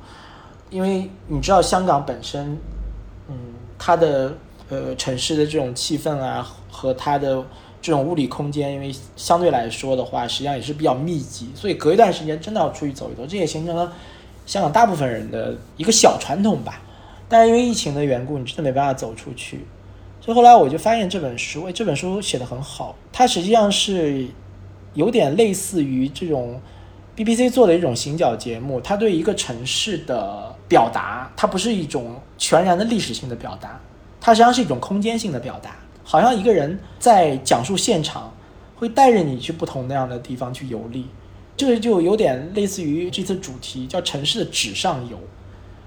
[0.71, 2.59] 因为你知道香港本身，
[3.29, 3.37] 嗯，
[3.79, 4.37] 它的
[4.69, 7.45] 呃城市的这种气氛啊，和它的
[7.81, 13.93] 这种物理空间，因为相对来说的话，实际上也是比较密集，所以隔一段时间真的要出去走一走，这也形成了
[14.45, 16.81] 香港大部分人的一个小传统吧。
[17.29, 19.67] 但是因为疫情的缘故，你真的没办法走出去。
[20.21, 24.27] 所以后来我就发现这本书，哎，这本书写的很好，它实际上是。
[24.95, 26.59] 有点类似于这种
[27.15, 33.79] BBC 做的一种行脚节目，它对一个城市的表达，它不是一种全然的历史性的表达，
[34.27, 35.77] 它实际上是一种空间性的表达。
[36.03, 38.35] 好像一个人在讲述现场，
[38.75, 41.07] 会带着你去不同那样的地方去游历，
[41.57, 45.17] 这个就有点类似于这次主题叫城市的纸上游。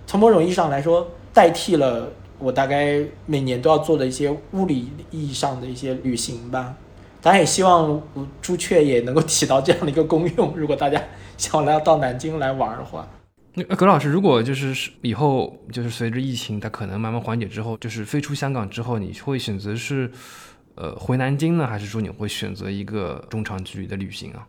[0.08, 6.74] 从某种意义上来说，代替了我大概每年都要做的一些物理意义上的一些旅行吧。
[7.22, 8.02] 当然也希望
[8.42, 10.54] 朱雀也能够起到这样的一个功用。
[10.56, 11.04] 如果大家
[11.38, 13.06] 想来到南京来玩的话，
[13.54, 20.12] 那葛老师，如果就是以后就是随着疫情它可能慢慢缓解之后，就是飞出香港之后，你会选择是
[20.76, 24.48] 呃回南京呢，还是说你会选择一个中长距离的旅行啊？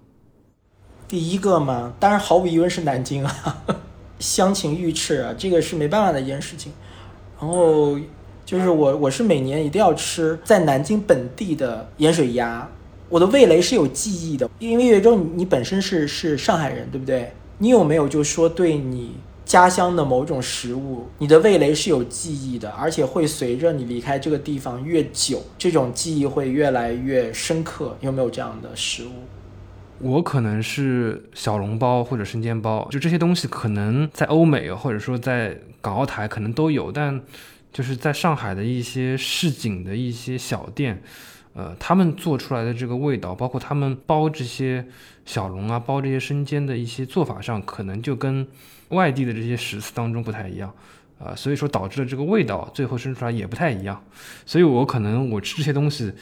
[1.09, 3.65] 第一个嘛，当然毫无疑问是南京啊，
[4.19, 6.73] 乡情欲炽啊，这个是没办法的一件事情。
[7.41, 7.99] 然后。
[8.43, 12.69] 就是我我是每年一定要吃在南京本地的盐水鸭，
[13.09, 17.33] 我的味蕾是有记忆的，因为岳州你本身是是上海人，对不对？
[17.63, 27.95] 你有没有就说对你家乡的某种食物，你的味蕾是有记忆的，而且会随着你离开这个地方越久，这种记忆会越来越深刻？
[28.01, 29.11] 有没有这样的食物？
[29.99, 37.21] 我可能是小笼包或者生煎包，就这些东西可能在欧美或者说在港澳台可能都有，但
[37.71, 41.03] 就是在上海的一些市井的一些小店，
[41.55, 44.85] 呃，他们做出来的这个味道，包括他们包这些
[45.25, 48.47] 小笼啊、包这些生煎的一些做法上，可能就跟
[48.89, 50.73] 外地的这些食肆当中不太一样，
[51.19, 54.03] 啊，所以说导致了这个味道最后生出来也不太一样，
[54.47, 56.13] 所以我可能我吃这些东西。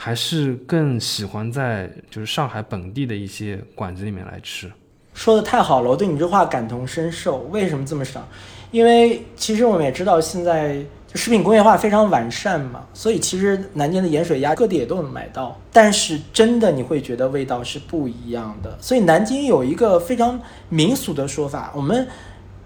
[0.00, 4.70] 还是更喜欢在就是上海本地的一些馆子里面来吃。
[5.12, 7.38] 说的太好了，我对你这话感同身受。
[7.50, 8.24] 为什么这么想？
[8.70, 15.58] 因为其实我们也知道，现在就食品工业化非常完善嘛，所以其实南京的盐水鸭各地也都能买到。
[15.72, 18.76] 但是真的你会觉得味道是不一样的。
[18.78, 20.38] 所以南京有一个非常
[20.68, 22.06] 民俗的说法，我们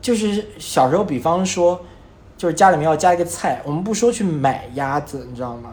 [0.01, 1.81] 就是小时候，比方说，
[2.37, 5.73] 就是家里面要加一个菜，我们不说去买鸭子，你知道吗？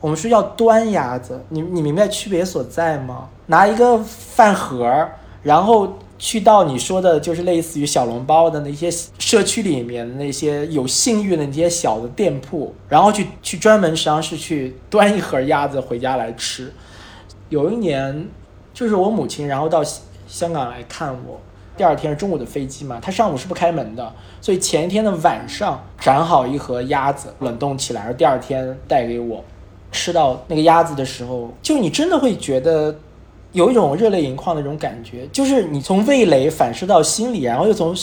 [0.00, 3.28] 我们是要端鸭子，你你明白区别所在吗？
[3.46, 5.06] 拿一个饭盒，
[5.42, 16.72] 然后去到你说的，就是类似于小笼包的那些社区里面那些有信誉的那些小的店铺，然后去去专门实际上是去端一盒鸭子回家来吃。
[17.48, 18.28] 有一年，
[18.72, 19.82] 就是我母亲，然后到
[20.26, 21.40] 香港来看我，
[21.76, 29.44] 第二天中午的飞机嘛，她上午是不开门的，所以前一天的晚上斩好一盒鸭子，冷冻起来，然后第二天带给我。
[29.92, 32.94] 吃到那个鸭子的时候，就你真的会觉得
[33.56, 37.96] 有一种热泪盈眶的那种感觉，就是你从味蕾反射到心里，然后又从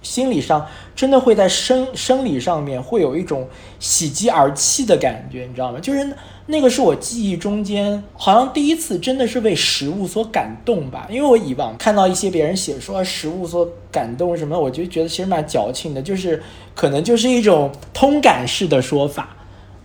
[0.00, 3.46] 心理上真的会在生生理上面会有一种
[3.78, 5.78] 喜极而泣的感觉，你知道吗？
[5.78, 16.42] 就是那个是我记忆中间好像第一次真的是为食物所感动吧，因为我以往看到一些别人写说食物所感动什么，我就觉得其实蛮矫情的，就是
[16.74, 19.33] 可能就是一种通感式的说法。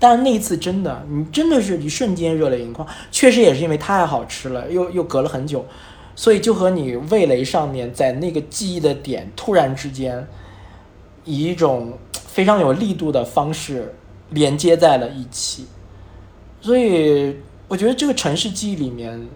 [0.01, 5.65] 但是那一次真的，你真的是一瞬间热泪盈眶，确实也是因为太好吃了，又又隔了很久，
[6.15, 10.25] 所以就和你味蕾上面在那个记忆的点突然之间，
[11.25, 13.93] 以一种非常有力度的方式
[14.29, 15.65] 连接在了一起，
[16.61, 17.35] 所以
[17.67, 19.27] 我觉得这个城市记忆里面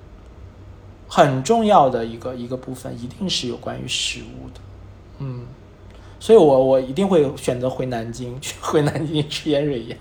[1.09, 4.61] 很重要的一个一个部分，一定是有关于食物的，
[5.20, 5.41] 嗯，
[6.22, 9.97] 所以我我一定会选择回南京，去回南京吃盐水鸭。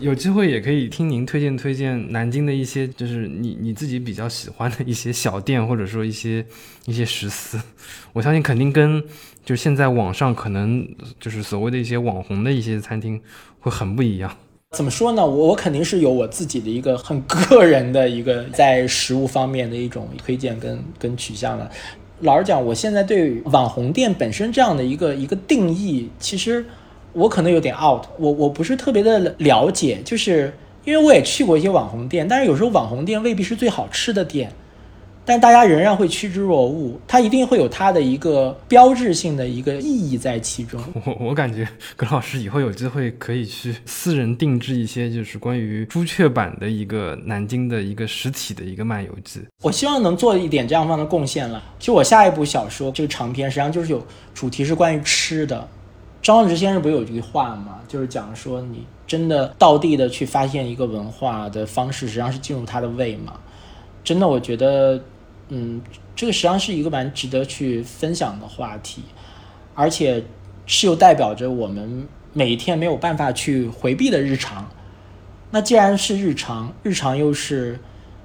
[0.00, 6.44] 有机会也可以听您推荐推荐南京的一些，就是你你自己比较喜欢的一些小店，或者说一些
[6.86, 7.60] 一些食肆。
[8.12, 9.02] 我相信肯定跟
[9.44, 10.88] 就现在网上可能
[11.18, 13.20] 就是所谓的一些网红的一些餐厅
[13.60, 14.34] 会很不一样。
[14.76, 15.24] 怎么说呢？
[15.24, 21.70] 我我肯定是有我自己的一个很个人的一个在食物方面的一种推荐跟跟取向了。
[22.20, 26.64] 老实讲，我现在对网红店本身这样的一个一个定义，其实。
[27.12, 30.52] 我可能有点 out，我我不是特别的了解，就是
[30.84, 34.50] 因为我也去过一些网红店，但是有时候网红店未必是最好吃的店，
[35.24, 40.80] 但大家仍然会趋之若鹜，它一定会有它的一个标志性的一个意义在其中。
[41.04, 49.40] 我我感觉 葛老师以后有机会可以去私人定制一些，就是关于朱雀版的一个南京的一个实体的一个漫游记。
[49.62, 51.62] 我希望能做一点这样方的贡献了。
[51.78, 55.68] 其实我下一部小说这个长篇实际上就是有主题是关于吃的。
[56.22, 57.80] 张望直先生不是有句话吗？
[57.88, 63.40] 就是讲说，你真的到地的去发现一个文化的方式，实际上是进入他的胃嘛。
[64.04, 65.02] 真的，我觉得，
[65.48, 65.80] 嗯，
[66.14, 69.02] 这个实际上是一个蛮值得去分享的话题，
[69.74, 70.22] 而且
[70.66, 74.68] 是又代表着我们每一天没有办法去回避的日常。
[75.50, 77.80] 那既然是日常，日常又是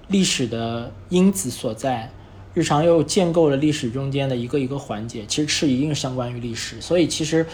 [0.09, 2.11] 历史的因子所在，
[2.53, 7.45] 日常又建构了历史中间的一个一个环节，其实吃一定相关于历史，所以其实。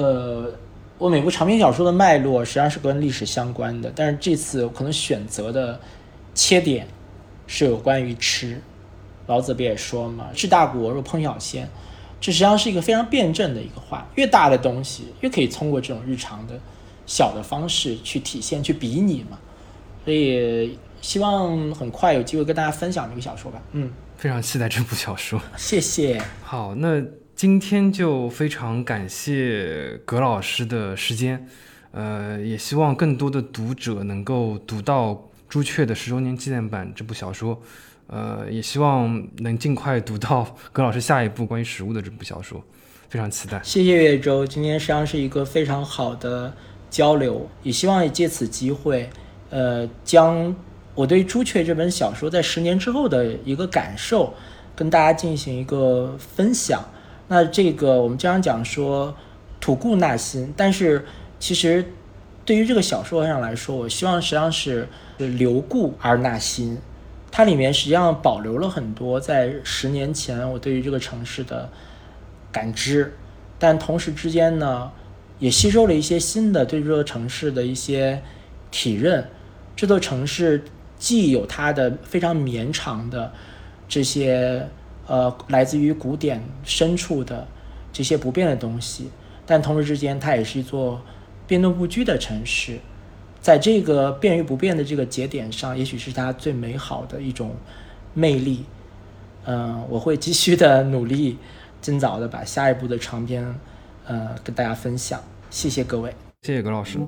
[0.00, 0.50] 呃，
[0.96, 5.78] 我每部长篇小说的脉络实际上是跟历史相关的，但是这次我可能选择的
[6.34, 6.88] 切点
[7.46, 8.58] 是有关于吃。
[9.26, 11.68] 老子不也说嘛，“治大国若烹小鲜”，
[12.18, 14.08] 这实际上是一个非常辩证的一个话。
[14.14, 16.58] 越大的东西，越可以通过这种日常的
[17.06, 19.38] 小的方式去体现、去比拟嘛。
[20.04, 23.60] 所以希望很快有机会跟大家分享这个小说吧。
[23.72, 25.38] 嗯，非常期待这部小说。
[25.58, 26.20] 谢谢。
[26.42, 27.19] 好，那。
[27.40, 31.48] 今天就非常感谢葛老师的时间，
[31.90, 35.12] 呃，也希望更多的读者能够读到
[35.48, 37.58] 《朱雀》的十周年纪念版这部小说，
[38.08, 42.62] 呃，也希望能尽快读到葛老师下一部关于食物的这部小说，
[43.08, 43.58] 非常期待。
[43.64, 46.54] 谢谢岳州，今天实际上是一个非常好的
[46.90, 49.08] 交流，也希望借此机会，
[49.48, 50.54] 呃，将
[50.94, 54.34] 我对《朱雀》这本小说在十年之后的一个感受，
[54.76, 56.84] 跟大家进行一个分享。
[57.32, 59.14] 那这个我们经常讲说
[59.60, 61.06] “吐故纳新”，但是
[61.38, 61.92] 其实
[62.44, 66.76] 对于这个小说上来说，我希望实际上是留故而纳新。
[67.30, 71.70] 它里面实际上保留了很多在十年前我对于这个城市的
[72.50, 73.14] 感知，
[73.60, 74.90] 但同时之间呢，
[75.38, 78.20] 也吸收了一些新的对这座城市的一些
[78.72, 79.24] 体认。
[79.76, 80.64] 这座城市
[80.98, 83.32] 既有它的非常绵长的
[83.88, 84.68] 这些
[85.10, 87.44] 呃来自于古典深处的
[87.92, 89.10] 这些不变的东西，
[89.44, 91.02] 但同时之间它也是一座
[91.48, 92.78] 变动不居的城市。
[93.40, 97.56] 在这个变与不变的这个节点上，也许是它最美好的一种
[98.14, 98.64] 魅力。
[99.46, 101.38] 嗯，我会继续的努力，
[101.80, 103.42] 尽早的把下一步的长篇，
[104.06, 105.20] 呃，跟大家分享。
[105.50, 106.98] 谢谢各位，谢谢葛老师。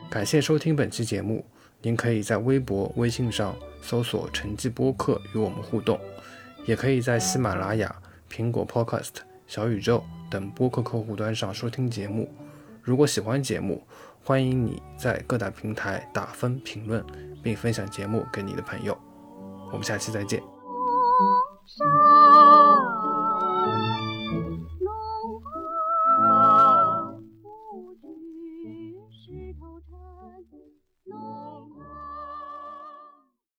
[0.08, 1.44] 感谢收听本期节目，
[1.82, 5.98] 您可以在微博、微信上搜索“陈记播客”与我们互动，
[6.64, 7.92] 也可以在喜马拉雅、
[8.30, 9.14] 苹果 Podcast、
[9.48, 12.30] 小宇宙等播客客户端上收听节目。
[12.84, 13.82] 如果喜欢节目，
[14.22, 17.02] 欢迎你在各大平台打分、评论，
[17.42, 18.96] 并分享节目给你的朋友。
[19.72, 20.42] 我们下期再见。